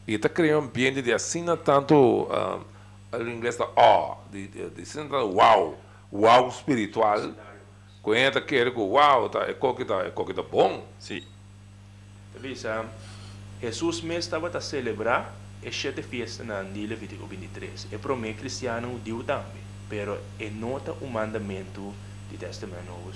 E 0.08 0.14
está 0.14 0.30
criando 0.30 0.64
um 0.64 0.68
ambiente 0.68 1.02
de 1.02 1.12
assina 1.12 1.58
tanto 1.58 1.96
uh, 1.96 2.62
o 3.12 3.30
inglês 3.30 3.58
da 3.58 3.68
ó, 3.76 4.18
de, 4.32 4.48
de, 4.48 4.70
de 4.70 4.86
uau, 5.26 5.78
uau 6.14 6.48
espiritual. 6.48 7.18
Quando 7.20 7.55
quer 8.42 8.72
que 8.72 8.80
uau, 8.80 9.30
tá, 9.30 9.44
é 9.44 9.54
coisa 9.54 9.78
que 9.78 9.86
tá, 9.86 10.06
é 10.06 10.12
coisa 10.12 10.34
que 10.34 10.42
tá 10.42 10.48
bom. 10.48 10.86
Sim. 11.00 11.24
Bisa, 12.40 12.86
Jesus 13.62 14.02
mesmo 14.02 14.20
estava 14.20 14.48
a 14.48 14.62
celebrar 14.62 15.34
e 15.64 15.72
sete 15.72 16.04
festa 16.04 16.44
na 16.44 16.62
de 16.62 16.86
Levítico 16.86 17.26
23. 17.26 17.88
E 17.92 17.98
para 17.98 18.16
mim, 18.16 18.34
cristiano, 18.34 19.00
diu 19.04 19.24
também. 19.24 19.64
Pero 19.90 20.20
é 20.40 20.50
nota 20.50 20.94
o 21.02 21.08
mandamento 21.08 21.94
do 22.30 22.38
Testamento 22.38 22.86
Novo. 22.86 23.12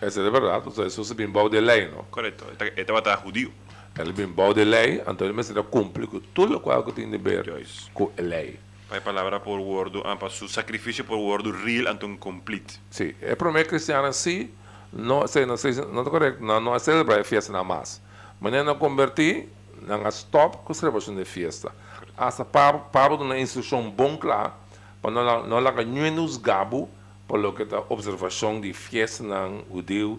Essa 0.00 0.20
é 0.20 0.30
verdade, 0.30 0.68
o 0.68 0.72
Jesus 0.72 1.10
é 1.10 1.14
bem 1.14 1.28
bom 1.28 1.48
de 1.48 1.60
lei, 1.60 1.88
não? 1.88 2.04
Correto. 2.04 2.44
Ele 2.58 2.80
estava 2.80 3.00
a 3.00 3.16
judío. 3.22 3.52
Ele 3.98 4.10
é 4.10 4.12
bem 4.12 4.26
bom 4.26 4.54
de 4.54 4.64
lei, 4.64 5.02
então 5.06 5.26
ele 5.26 5.34
precisa 5.34 5.62
cumprir 5.62 6.06
com 6.06 6.20
tudo 6.20 6.56
o 6.56 6.82
que 6.82 6.92
tem 6.92 7.14
a 7.14 7.18
ver 7.18 7.44
com 7.92 8.10
a 8.16 8.22
lei. 8.22 8.58
Para 8.90 9.00
palavra 9.00 9.38
por 9.38 9.60
word, 9.60 10.02
ah, 10.04 10.16
para 10.16 10.30
su 10.30 10.48
sacrifício 10.48 11.04
por 11.04 11.16
word 11.16 11.52
real, 11.52 11.94
então 11.94 12.16
complete. 12.16 12.80
Sim, 12.90 13.14
para 13.38 13.52
mim 13.52 13.64
cristiano 13.64 14.08
assim, 14.08 14.50
não 14.92 15.28
sei, 15.28 15.46
não 15.46 15.56
sei, 15.56 15.72
não 15.74 16.02
é 16.02 16.04
correto, 16.04 16.42
não, 16.42 16.60
não 16.60 16.74
é 16.74 16.78
celebrar 16.80 17.20
a 17.20 17.24
festa 17.24 17.52
na 17.52 17.62
mais. 17.62 18.02
Mas 18.40 18.52
não 18.64 18.74
converti, 18.74 19.48
não 19.80 20.04
é 20.04 20.08
stop 20.08 20.56
com 20.64 20.72
a 20.72 20.74
celebração 20.74 21.14
de 21.14 21.24
festa. 21.24 21.70
Essa 22.18 22.44
Pablo 22.44 23.24
na 23.24 23.38
instrução 23.38 23.88
bom 23.88 24.16
claro, 24.16 24.54
para 25.00 25.12
não 25.12 25.46
não 25.46 25.72
ganhar 25.72 26.10
nos 26.10 26.36
gabo, 26.36 26.90
por 27.28 27.38
lo 27.38 27.52
que 27.52 27.62
a 27.72 27.84
observação 27.90 28.60
de 28.60 28.72
festa 28.72 29.22
na 29.22 29.48
judeu, 29.72 30.18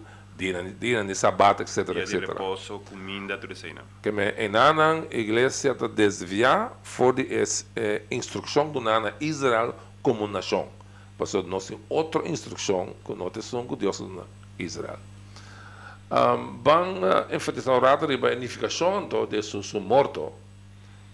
dia 0.50 1.04
de 1.04 1.14
sabat, 1.14 1.60
etc, 1.60 1.84
Dia 1.84 2.04
de 2.04 2.16
etc. 2.16 2.28
reposo, 2.28 2.82
aí, 3.64 3.72
não? 3.74 3.82
Que 4.02 4.10
me 4.10 4.34
enanan 4.36 5.06
igreja 5.10 5.74
te 5.74 5.88
desviar 5.88 6.72
for 6.82 7.12
de 7.14 7.22
es, 7.22 7.66
eh, 7.76 8.02
instrução 8.10 8.70
do 8.72 8.80
nana 8.80 9.14
Israel 9.20 9.74
como 10.02 10.26
nação. 10.26 10.68
Porque 11.16 11.42
nós 11.42 11.72
outra 11.88 12.26
instrução 12.26 12.94
que 13.04 13.14
nós 13.14 13.32
temos 13.32 13.66
com 13.66 13.76
Deus 13.76 14.00
na 14.00 14.24
Israel. 14.58 14.98
Um, 16.10 16.58
van 16.62 17.00
uh, 17.00 17.34
enfatizar 17.34 17.74
o 17.74 17.80
rato 17.80 18.06
de 18.06 18.16
unificação 18.16 19.08
do, 19.08 19.26
de 19.26 19.42
su, 19.42 19.62
su 19.62 19.80
morto 19.80 20.30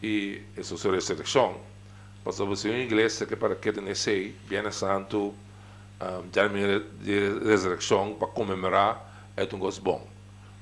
e, 0.02 0.42
e 0.56 0.64
su, 0.64 0.76
su 0.76 0.90
ressurreição. 0.90 1.54
Você 2.24 2.68
é 2.68 2.72
uma 2.72 2.80
igreja 2.80 3.24
que 3.24 3.36
para 3.36 3.54
que 3.54 3.72
tem 3.72 3.94
sei, 3.94 4.34
Viene 4.48 4.72
Santo, 4.72 5.32
um, 6.00 6.28
de 7.00 7.48
ressurreição 7.48 8.14
para 8.14 8.26
comemorar 8.28 9.07
é 9.42 9.54
um 9.54 9.58
gosto 9.58 9.82
bom, 9.82 10.06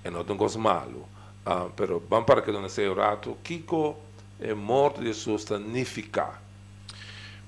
é 0.05 0.11
não 0.11 0.21
um 0.21 0.37
gosto 0.37 0.59
malo. 0.59 1.09
Uh, 1.47 1.71
pero 1.77 2.03
vamos 2.11 2.27
para 2.27 2.43
que 2.43 2.51
não 2.51 2.69
sei 2.69 2.89
o 2.89 2.95
rato, 2.95 3.37
Kiko 3.43 3.97
é 4.41 4.53
morto 4.53 5.01
de 5.03 5.15
sustanificar. 5.15 6.43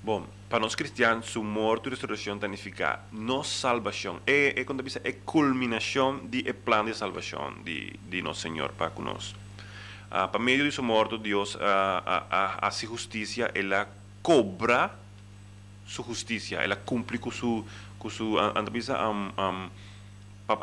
Bom, 0.02 0.24
para 0.48 0.60
nós 0.60 0.74
cristianos, 0.74 1.26
su 1.26 1.42
morte 1.42 1.88
e 1.88 1.90
ressurreição 1.90 2.40
significa 2.40 3.00
nossa 3.12 3.50
salvação. 3.50 4.20
É, 4.26 4.60
é 4.60 4.64
quando 4.64 4.82
diz, 4.82 4.96
é 5.02 5.12
culminação 5.12 6.18
do 6.18 6.54
plano 6.54 6.90
de 6.90 6.96
salvação 6.96 7.52
de, 7.64 7.92
de 8.08 8.22
nosso 8.22 8.40
Senhor 8.40 8.72
para 8.72 8.90
conosco. 8.90 9.38
Uh, 10.06 10.26
para 10.28 10.38
meio 10.38 10.64
de 10.64 10.72
sua 10.72 10.84
morte, 10.84 11.18
Deus 11.18 11.54
uh, 11.56 11.58
uh, 11.58 12.66
uh, 12.66 12.86
justiça, 12.86 13.50
ela 13.54 13.86
cobra 14.22 14.90
sua 15.86 16.04
justiça, 16.06 16.54
ela 16.54 16.76
cumpre 16.76 17.18
com 17.18 17.30
sua, 17.30 17.64
com 17.98 18.08
sua, 18.08 18.54
um, 18.56 19.32
um, 19.38 19.70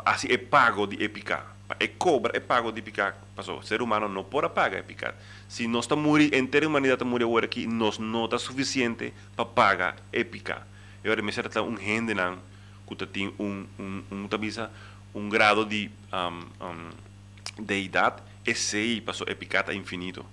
assim 0.04 0.28
é 0.30 0.36
pago 0.36 0.86
de 0.86 1.02
epicar. 1.02 1.54
É 1.80 1.88
cobra, 1.88 2.36
é 2.36 2.40
pago 2.40 2.70
de 2.70 2.80
picar. 2.80 3.16
Passou. 3.34 3.62
Ser 3.62 3.82
humano 3.82 4.08
não 4.08 4.24
pode 4.24 4.48
pagar 4.50 4.82
picar. 4.84 5.14
Se 5.48 5.66
nós 5.66 5.84
estamos 5.84 6.04
morrer, 6.04 6.36
inteira 6.36 6.66
humanidade 6.66 6.96
está 6.96 7.04
morrer 7.04 7.24
agora 7.24 7.46
aqui, 7.46 7.66
nós 7.66 7.98
não 7.98 8.24
está 8.24 8.38
suficiente 8.38 9.12
para 9.34 9.44
pagar 9.44 9.96
e 10.12 10.24
picar. 10.24 10.66
E 11.02 11.08
agora 11.08 11.22
me 11.22 11.32
será 11.32 11.62
um 11.62 11.76
não 12.14 12.38
que 12.86 13.06
tem 13.06 13.32
um 13.38 13.66
um 13.78 14.02
um 14.12 14.28
tabisa 14.28 14.70
um 15.12 15.28
grado 15.28 15.64
de 15.64 15.90
um, 16.12 16.66
um, 16.66 17.64
de 17.64 17.80
idade 17.80 18.22
e 18.44 18.54
sei 18.54 19.00
passou 19.00 19.26
é 19.28 19.34
picar 19.34 19.68
infinito. 19.74 20.24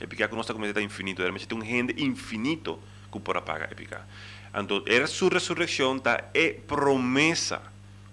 É 0.00 0.06
picar 0.06 0.28
que 0.28 0.34
nossa 0.34 0.52
está 0.52 0.80
infinito. 0.80 1.20
Agora 1.20 1.32
me 1.32 1.38
tem 1.38 1.58
um 1.58 1.64
gente 1.64 2.02
infinito 2.02 2.80
que 3.12 3.20
pode 3.20 3.42
pagar 3.42 3.70
e 3.70 3.74
picar. 3.74 4.06
Então, 4.54 4.82
era 4.86 5.06
sua 5.06 5.30
ressurreição 5.30 5.98
tá 5.98 6.24
é 6.34 6.52
promessa 6.52 7.62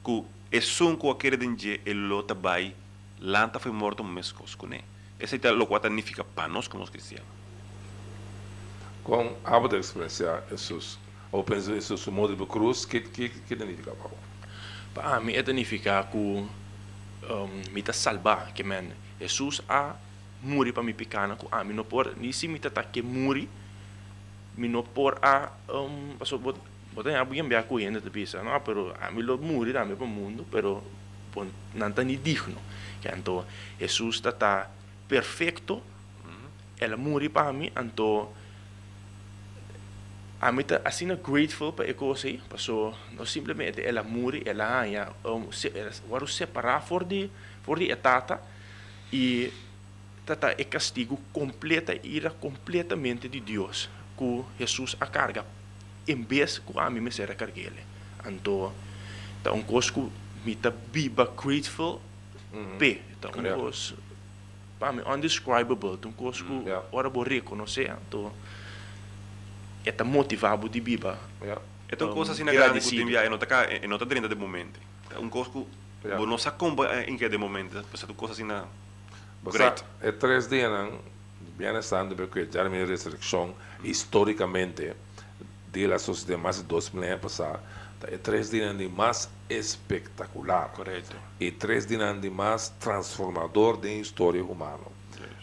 que 0.04 0.24
e 0.52 0.62
sun 0.62 0.96
ko 0.96 1.12
akere 1.12 1.38
denje 1.38 1.82
e 1.86 1.94
lota 1.94 2.34
bai 2.34 2.76
lanta 3.20 3.60
foi 3.60 3.72
morto 3.72 4.04
mes 4.04 4.32
coscune 4.32 4.84
esse 5.20 5.40
é 5.44 5.52
o 5.52 5.66
que 5.66 5.80
significa 5.82 6.24
para 6.24 6.48
nós 6.48 6.68
como 6.68 6.86
cristianos. 6.86 7.26
Com 9.04 9.36
a 9.44 9.60
de 9.68 9.78
experiência 9.78 10.44
Jesus, 10.50 11.00
ou 11.32 11.44
penso 11.44 11.74
Jesus 11.74 12.06
o 12.06 12.12
modo 12.12 12.36
de 12.36 12.46
cruz, 12.46 12.86
que 12.86 13.02
que 13.02 13.30
que 13.30 13.56
significa 13.56 13.92
para 13.92 14.12
Para 14.94 15.20
mim, 15.20 15.34
é 15.34 15.44
significa 15.44 16.04
que 16.12 16.18
um, 16.18 16.50
me 17.72 17.82
tá 17.82 17.94
salvar, 17.94 18.54
que 18.54 18.64
men, 18.64 18.92
Jesus 19.20 19.62
a 19.68 19.96
muri 20.44 20.72
para 20.72 20.84
me 20.84 20.94
picana, 20.94 21.36
que 21.36 21.48
a 21.52 21.64
mim 21.64 21.74
não 21.74 21.84
por, 21.84 22.16
ni 22.16 22.32
se 22.32 22.48
me 22.48 22.60
tá 22.60 22.84
que 22.84 23.02
muri, 23.02 23.50
me 24.56 24.68
não 24.68 24.84
por 24.84 25.18
a, 25.22 25.52
um, 25.68 26.16
passou 26.98 27.04
botem 27.04 27.16
algo 27.16 27.32
bien 27.32 27.48
bia 27.48 27.64
cuiendo 27.64 28.02
te 28.02 28.10
pisa 28.10 28.42
no? 28.44 28.60
Pero 28.64 28.96
a 29.00 29.12
mí 29.12 29.22
lo 29.22 29.38
muri 29.38 29.72
dame 29.72 29.96
para 29.96 30.08
mundo 30.08 30.46
pero 30.52 30.84
pon 31.34 31.50
nanta 31.76 32.04
ni 32.04 32.18
digno 32.18 32.58
que 33.02 33.10
anto 33.10 33.46
Jesús 33.80 34.16
está 34.18 34.32
tá 34.32 34.70
perfecto. 35.08 35.82
Ela 36.80 36.98
muri 36.98 37.30
para 37.30 37.54
mim 37.54 37.72
anto 37.76 38.30
a 40.40 40.52
mim 40.52 40.64
tá 40.64 40.82
assim 40.86 41.08
grateful 41.16 41.74
para 41.74 41.90
eco 41.90 42.16
sei 42.16 42.40
passo 42.50 42.94
não 43.14 43.26
simplesmente 43.26 43.82
ela 43.82 44.04
muri 44.04 44.44
ela 44.46 44.82
aya 44.82 45.12
um 45.26 45.52
se 45.52 45.72
separar 46.28 46.82
for 46.82 47.04
de 47.04 47.30
for 47.64 47.80
de 47.80 47.90
etata 47.90 48.40
e 49.12 49.52
tata 50.26 50.54
é 50.58 50.64
castigo 50.64 51.18
completa 51.34 51.96
ira 52.04 52.30
completamente 52.30 53.28
de 53.28 53.40
Deus 53.40 53.90
que 54.16 54.44
Jesus 54.60 54.96
a 55.00 55.08
carga 55.08 55.57
em 56.08 56.22
vez 56.24 56.60
que 56.60 56.80
a 56.80 56.89
mim 56.89 57.02
me 57.02 57.12
será 57.12 57.36
carguele. 57.36 57.80
Então, 58.26 58.74
tá 59.43 59.52
um 59.52 59.62
cosco 59.62 60.12
me 60.46 60.56
tá 60.56 60.72
biba 60.72 61.26
grateful 61.26 62.02
pe, 62.78 63.02
tá 63.20 63.30
um 63.30 63.60
cos 63.60 63.93
para 64.80 64.91
mim 64.91 65.02
undescribable, 65.08 66.00
um 66.06 66.12
cosco 66.12 66.63
ora 66.91 67.10
bo 67.10 67.24
reconhecer, 67.24 67.96
então 68.08 68.32
é 69.86 69.91
tá 69.91 70.04
motivado 70.04 70.70
de 70.70 70.80
biba. 70.80 71.17
É 71.41 72.04
uma 72.04 72.13
coisa 72.13 72.32
assim 72.34 72.43
na 72.43 72.52
grande 72.52 72.80
que 72.80 72.96
tem 72.96 73.15
é 73.15 73.30
nota 73.30 73.46
cá, 73.46 73.63
é 73.63 73.88
nota 73.88 74.06
dentro 74.06 74.30
do 74.30 74.38
momento. 74.38 74.80
Um 75.17 75.30
cosco 75.30 75.67
Bo 76.04 76.26
não 76.26 76.38
sa 76.38 76.52
comba 76.52 77.04
em 77.04 77.17
que 77.17 77.28
de 77.28 77.38
momento, 77.38 77.84
pues 77.89 78.02
tu 78.02 78.13
coisa 78.13 78.34
assim 78.34 78.43
na 78.43 78.65
Great. 79.43 79.84
É 80.02 80.12
três 80.12 80.48
dias, 80.48 80.72
bem 81.58 81.76
estando, 81.78 82.15
porque 82.15 82.48
já 82.52 82.67
me 82.70 82.78
resurreição 82.78 83.54
historicamente 83.84 84.93
de 85.72 85.88
la 85.88 86.00
sociedade 86.00 86.42
mais 86.42 86.58
de 86.58 86.64
dois 86.64 86.90
mil 86.92 87.04
anos 87.04 87.22
passados, 87.22 87.62
é 88.04 88.18
três 88.18 88.50
dias 88.52 88.78
de 88.78 88.88
mais 88.88 89.30
espetacular. 89.50 90.72
Correto. 90.74 91.16
E 91.40 91.52
três 91.52 91.86
dias 91.86 92.22
de 92.22 92.30
mais 92.30 92.70
transformador 92.80 93.78
da 93.78 93.90
história 93.90 94.44
humana. 94.44 94.98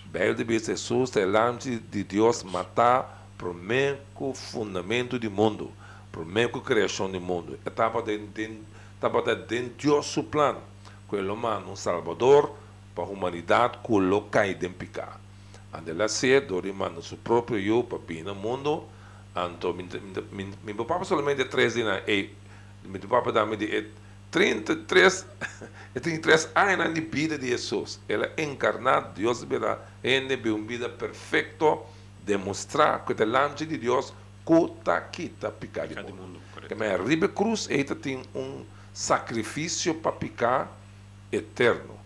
Belo 0.06 0.34
de 0.34 0.58
Jesus 0.58 1.16
é 1.16 1.24
lance 1.24 1.76
de 1.90 2.04
Deus 2.04 2.44
matar 2.44 3.26
para 3.36 3.48
o 3.48 4.32
fundamento 4.32 5.18
do 5.18 5.30
mundo, 5.30 5.72
a 6.16 6.60
criação 6.60 7.10
do 7.10 7.20
mundo. 7.20 7.58
Estava 7.66 8.00
dentro 8.02 8.28
de 8.28 9.82
Deus 9.82 10.06
seu 10.12 10.22
plano, 10.22 10.60
com 11.08 11.16
o 11.16 11.32
humano, 11.32 11.72
um 11.72 11.76
salvador 11.76 12.54
para 12.94 13.02
a 13.04 13.08
humanidade, 13.08 13.78
que 13.84 13.92
o 13.92 14.22
cai 14.22 14.54
de 14.54 14.68
picar. 14.68 15.20
Ande 15.72 15.92
lá 15.92 16.06
cedo, 16.06 16.58
o 16.58 17.02
seu 17.02 17.18
próprio 17.18 17.58
eu 17.58 17.82
para 17.82 17.98
vir 17.98 18.22
no 18.22 18.36
mundo, 18.36 18.84
Anto, 19.34 19.72
min, 19.72 19.88
min, 19.90 20.24
min, 20.30 20.54
min 20.62 20.76
pappa 20.76 21.04
solamente 21.04 21.44
três 21.44 21.74
dias 21.74 22.02
e 22.06 22.30
min 22.84 23.00
pappa 23.00 23.32
dá 23.32 23.44
me 23.44 23.56
de 23.56 23.90
33, 24.34 25.26
33 25.94 26.48
anos 26.56 26.92
de 26.92 27.00
vida 27.00 27.38
de 27.38 27.48
Jesus. 27.48 28.00
Ele 28.08 28.24
é 28.36 28.42
encarnado, 28.42 29.14
Deus 29.14 29.44
vida, 29.44 29.78
ele 30.02 30.36
vive 30.36 30.50
uma 30.50 30.66
vida 30.66 30.88
perfeita, 30.88 31.78
demonstrar 32.24 33.04
que 33.04 33.14
delante 33.14 33.64
de 33.64 33.78
Deus, 33.78 34.12
cuta 34.44 35.00
quita 35.00 35.52
picar 35.52 35.86
de 35.86 35.94
mundo. 35.94 36.40
Que 36.66 36.74
mas 36.74 37.00
ribe 37.06 37.28
cruz, 37.28 37.68
ele 37.70 37.84
tem 37.94 38.22
um 38.34 38.64
sacrifício 38.92 39.94
para 39.94 40.10
picar 40.10 40.72
eterno, 41.30 41.96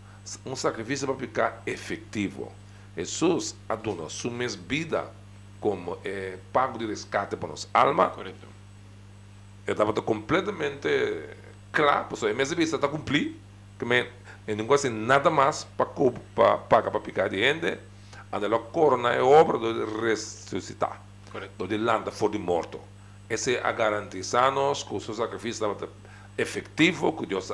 um 0.45 0.55
sacrifício 0.55 1.07
para 1.07 1.17
picar 1.17 1.63
efetivo. 1.65 2.53
Jesus 2.95 3.57
aduna 3.67 4.11
sua 4.11 4.31
vida 4.69 5.11
como 5.61 5.99
eh, 6.05 6.39
pago 6.53 6.79
de 6.79 6.87
resgate 6.87 7.37
para 7.37 7.49
nossa 7.49 7.69
alma, 7.75 8.11
Correto. 8.11 8.47
eu 9.67 9.73
estava 9.73 9.93
completamente 9.93 10.89
claro, 11.73 12.07
pessoal, 12.07 12.35
mesmo 12.35 12.57
vista 12.57 12.77
está 12.77 12.89
cumprir, 12.89 13.37
que 13.79 13.85
me, 13.85 14.07
não 14.57 14.67
de 14.67 14.89
nada 14.89 15.31
mais 15.31 15.65
para 15.77 15.87
pagar 16.69 16.91
para 16.91 17.01
picar 17.01 17.29
de 17.29 17.39
gente, 17.39 17.79
a 18.31 18.39
la 18.39 18.59
corona 18.59 19.13
é 19.13 19.23
obra 19.23 19.59
de 19.59 19.85
ressuscitar, 20.01 21.01
Correto. 21.33 21.67
de 21.67 21.77
landa 21.79 22.11
for 22.11 22.31
de 22.31 22.39
morto. 22.39 22.81
Esse 23.29 23.57
é 23.57 23.67
a 23.67 23.73
garantizar-nos 23.73 24.83
que 24.83 24.95
o 24.95 25.01
seu 25.01 25.15
sacrifício 25.15 25.67
estava 25.67 25.91
efetivo, 26.37 27.13
que 27.13 27.27
Deus 27.27 27.53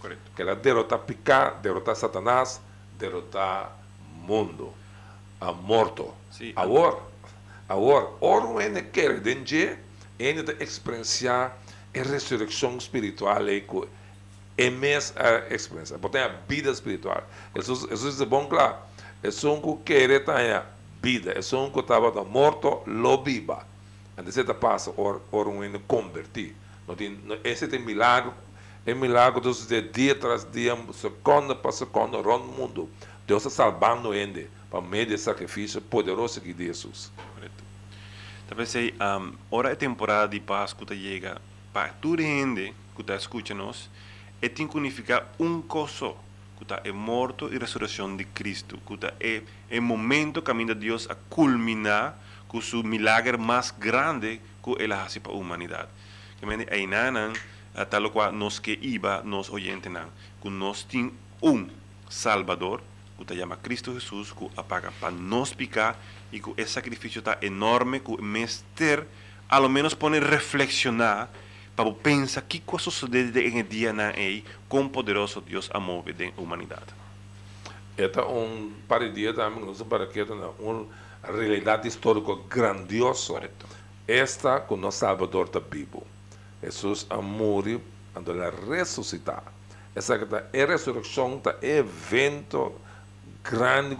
Correto. 0.00 0.20
que 0.34 0.42
ela 0.42 0.56
derrotar 0.56 0.98
picar, 1.00 1.60
derrotar 1.60 1.94
Satanás, 1.94 2.60
derrotar 2.98 3.76
mundo, 4.14 4.72
a 5.40 5.52
morto. 5.52 6.12
Sim. 6.30 6.52
Agora, 6.56 6.98
agora, 7.70 8.08
ora 8.20 8.64
ele 8.64 8.82
quer 8.82 9.20
dengue, 9.20 9.76
ele 10.18 10.42
de 10.42 10.62
experienciar 10.62 11.56
a 11.94 12.02
ressurreição 12.02 12.76
espiritual 12.76 13.48
e 13.48 13.60
que 13.60 13.88
é 14.58 14.68
a 15.16 15.54
experiência, 15.54 15.98
porque 15.98 16.18
a 16.18 16.28
vida 16.48 16.70
espiritual. 16.70 17.22
Jesus, 17.54 17.88
Jesus 17.88 18.20
é 18.20 18.26
bom 18.26 18.46
claro. 18.46 18.76
É 19.22 19.28
um 19.46 19.60
que 19.60 19.84
quer 19.84 20.24
ter 20.24 20.62
vida, 21.02 21.32
é 21.32 21.56
um 21.56 21.70
que 21.70 21.80
estava 21.80 22.24
morto, 22.24 22.82
lo 22.86 23.22
viva. 23.22 23.66
Antes 24.18 24.34
de 24.34 24.54
passa, 24.54 24.92
ora, 24.96 25.20
ora 25.32 25.48
um 25.48 25.64
não, 27.24 27.38
esse 27.44 27.64
é 27.64 27.78
milagre, 27.78 28.32
é 28.84 28.92
milagre 28.92 29.40
de 29.40 29.82
dia 29.82 30.14
tras 30.14 30.50
dia, 30.50 30.76
segundo 30.92 31.56
para 31.56 31.72
segundo, 31.72 32.20
rondo 32.20 32.44
mundo. 32.44 32.88
Deus 33.30 33.46
está 33.46 33.62
salvando 33.62 34.12
ele, 34.12 34.50
para 34.68 34.80
meio 34.80 35.06
de 35.06 35.16
sacrifício 35.16 35.80
poderoso 35.80 36.40
que 36.40 36.52
Jesus. 36.52 37.12
Talvez 38.48 38.74
aí, 38.74 38.92
um, 39.00 39.34
hora 39.52 39.70
é 39.70 39.76
temporada 39.76 40.26
de 40.26 40.40
Páscoa 40.40 40.84
que 40.84 40.96
chega 40.96 41.40
para 41.72 41.90
toda 41.90 42.22
gente 42.22 42.74
que 42.96 43.02
está 43.02 43.14
escutando 43.14 43.72
e 44.42 44.48
tem 44.48 44.66
que 44.66 44.76
unificar 44.76 45.28
um 45.38 45.62
coso 45.62 46.16
que 46.56 46.64
está 46.64 46.80
é 46.82 46.90
morto 46.90 47.48
e 47.54 47.56
ressurreição 47.56 48.16
de 48.16 48.24
Cristo, 48.24 48.80
que 48.84 48.94
está 48.94 49.12
é 49.20 49.42
é 49.70 49.78
momento 49.78 50.42
caminho 50.42 50.74
de 50.74 50.86
Deus 50.86 51.08
a 51.08 51.14
culminar 51.14 52.18
com 52.48 52.60
seu 52.60 52.82
milagre 52.82 53.36
mais 53.36 53.70
grande 53.70 54.40
que 54.60 54.82
ele 54.82 54.92
faz 54.92 55.16
para 55.18 55.30
a 55.30 55.36
humanidade. 55.36 55.88
Que 56.40 56.46
me 56.46 56.66
aí 56.68 56.84
nanan 56.84 57.32
tal 57.88 58.10
qual 58.10 58.32
nós 58.32 58.58
que 58.58 58.76
iba 58.82 59.22
nos 59.22 59.48
oyentes 59.50 59.92
nan, 59.92 60.08
que 60.42 60.50
nós 60.50 60.82
tem 60.82 61.12
um 61.40 61.68
Salvador 62.08 62.89
que 63.20 63.26
te 63.26 63.36
llama 63.36 63.58
Cristo 63.60 63.94
Jesús, 63.94 64.32
que 64.32 64.48
apaga 64.56 64.90
para 65.00 65.12
nos 65.12 65.54
picar 65.54 65.96
y 66.32 66.40
que 66.40 66.52
ese 66.56 66.72
sacrificio 66.72 67.20
está 67.20 67.38
enorme, 67.40 68.02
que 68.02 68.16
mester 68.20 69.06
a 69.48 69.60
lo 69.60 69.68
menos 69.68 69.94
pone 69.94 70.20
reflexionar 70.20 71.28
para 71.76 71.92
pensar 71.92 72.44
qué 72.44 72.60
cosa 72.60 72.90
sucede 72.90 73.46
en 73.46 73.58
el 73.58 73.68
día 73.68 73.92
na 73.92 74.08
aí, 74.08 74.44
quão 74.68 74.88
poderoso 74.88 75.40
Deus 75.40 75.70
a 75.72 75.80
move 75.80 76.12
da 76.12 76.30
humanidade. 76.36 76.92
Esta 77.96 78.24
um 78.24 78.72
par 78.88 79.00
de 79.10 79.32
não 79.32 79.74
sei 79.74 79.86
para 79.86 80.06
que, 80.06 80.22
uma 80.22 80.86
realidade 81.22 81.88
histórica 81.88 82.32
grandiosa. 82.48 83.50
Esta 84.06 84.60
com 84.60 84.76
nosso 84.76 84.98
Salvador 84.98 85.46
está 85.46 85.60
vivo. 85.60 86.06
Jesus 86.62 87.06
a 87.10 87.20
morrer, 87.20 87.80
quando 88.12 88.32
ele 88.32 88.50
ressuscitar. 88.68 89.42
Essa 89.94 90.18
que 90.18 90.26
é 90.52 90.64
ressurreição, 90.64 91.36
está 91.36 91.56
evento 91.62 92.72
grande 93.42 93.96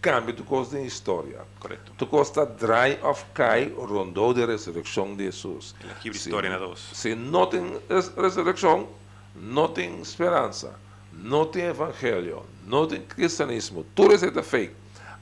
cambio 0.00 0.32
de 0.34 0.42
coisa 0.42 0.72
da 0.76 0.82
história. 0.82 1.40
Correto. 1.58 1.92
Tu 1.96 2.06
costa 2.06 2.44
dry 2.46 2.98
of 3.02 3.24
cai 3.34 3.72
rondou 3.76 4.32
de 4.32 4.44
ressurreição 4.44 5.14
de 5.16 5.24
Jesus. 5.24 5.74
Se- 6.00 6.28
história 6.28 6.50
na 6.50 6.58
dos. 6.58 6.80
Se 6.92 7.14
não 7.14 7.46
tem 7.46 7.80
res- 7.88 8.12
ressurreição, 8.16 8.88
não 9.34 9.68
tem 9.68 10.00
esperança, 10.00 10.74
não 11.12 11.44
tem 11.46 11.64
evangelho, 11.64 12.42
não 12.66 12.86
tem 12.86 13.00
cristianismo, 13.00 13.84
tudo 13.94 14.14
isso 14.14 14.24
é 14.26 14.42
fake. 14.42 14.74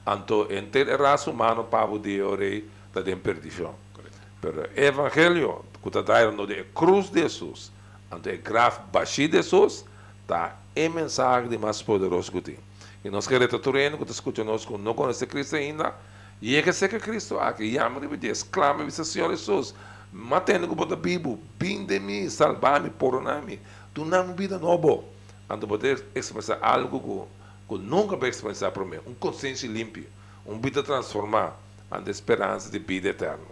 Então, 0.07 0.45
entre 0.51 0.91
a 0.91 0.97
raça 0.97 1.31
humana, 1.31 1.63
para 1.63 1.97
de 1.97 2.21
orei, 2.21 2.69
está 2.93 3.09
em 3.09 3.17
perdição. 3.17 3.73
Correto. 3.93 4.15
Pero 4.39 4.69
evangelho, 4.75 5.65
que 5.81 5.87
está 5.87 6.01
dando 6.01 6.45
de 6.45 6.63
cruz 6.75 7.09
de 7.09 7.21
Jesus, 7.21 7.71
ante 8.11 8.29
a 8.29 8.35
grave 8.35 8.79
baixi 8.91 9.27
de 9.27 9.37
Jesus, 9.37 9.83
está 10.21 10.57
é 10.75 10.87
mensagem 10.89 11.49
de 11.49 11.57
mais 11.57 11.81
poderoso 11.81 12.31
que 12.31 12.41
tem. 12.41 12.57
E 13.05 13.09
nós 13.11 13.27
queremos 13.27 13.53
estar 13.53 13.59
turendo, 13.59 13.99
que 14.03 14.43
nós, 14.43 14.65
que 14.65 14.77
não 14.79 14.95
conhece 14.95 15.27
Cristo 15.27 15.55
ainda, 15.55 15.93
e 16.41 16.55
é 16.55 16.63
que 16.63 16.71
que 16.73 16.99
Cristo 16.99 17.37
aqui, 17.37 17.63
e 17.63 17.77
ama 17.77 17.99
de 17.99 18.17
Deus, 18.17 18.41
clama, 18.41 18.83
diz 18.83 18.95
Senhor 18.95 19.29
Jesus, 19.29 19.75
matando 20.11 20.67
com 20.67 20.83
a 20.91 20.95
Bíblia, 20.95 21.37
vim 21.59 21.85
de 21.85 21.99
mim, 21.99 22.27
salvar-me, 22.27 22.89
por-me, 22.89 23.59
tu 23.93 24.03
não 24.03 24.29
me 24.29 24.33
vida 24.33 24.57
nova, 24.57 25.03
ante 25.47 25.67
poder 25.67 26.03
expressar 26.15 26.57
algo 26.63 27.29
que, 27.67 27.75
que 27.75 27.79
nunca 27.83 28.17
vai 28.17 28.31
expressar 28.31 28.71
para 28.71 28.83
mim, 28.83 28.97
um 29.05 29.13
consciência 29.13 29.67
limpa, 29.67 29.99
uma 30.43 30.59
vida 30.59 30.81
transformada, 30.81 31.53
ante 31.91 32.09
esperança 32.09 32.71
de 32.71 32.79
vida 32.79 33.09
eterna. 33.09 33.45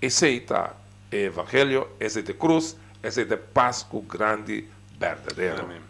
Esse 0.00 0.26
aí 0.26 0.36
está 0.36 0.72
o 1.12 1.16
Evangelho, 1.16 1.88
esse 1.98 2.20
é 2.20 2.22
de 2.22 2.32
cruz, 2.32 2.76
esse 3.02 3.22
é 3.22 3.24
de 3.24 3.36
Páscoa 3.36 4.02
grande, 4.08 4.68
verdadeiro. 5.00 5.62
Amém. 5.62 5.80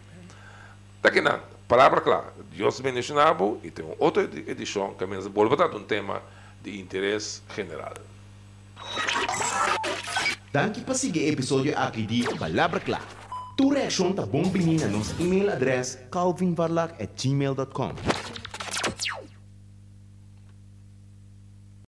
Daqui 1.02 1.20
nada, 1.20 1.50
palavra 1.70 2.00
clara. 2.00 2.33
Deus 2.52 2.80
bendicionado 2.80 3.61
e 3.62 3.70
tem 3.70 3.85
outra 3.98 4.24
edi- 4.24 4.44
edição 4.50 4.92
que 4.94 5.06
menos 5.06 5.26
volta 5.26 5.64
a 5.64 5.76
um 5.76 5.83
tema 5.85 6.20
de 6.62 6.80
interesse 6.80 7.42
general. 7.54 7.94
Danke 10.52 10.80
pa 10.80 10.94
sige 10.94 11.28
episódio 11.28 11.76
aqui 11.78 12.04
de 12.06 12.24
Palavra 12.37 12.80
Clara. 12.80 13.04
Tu 13.56 13.68
reação 13.70 14.12
tá 14.12 14.26
bom 14.26 14.42
na 14.80 14.88
nosso 14.88 15.14
e-mail 15.22 15.48
address 15.50 15.98
calvinvarlac@gmail.com. 16.11 18.39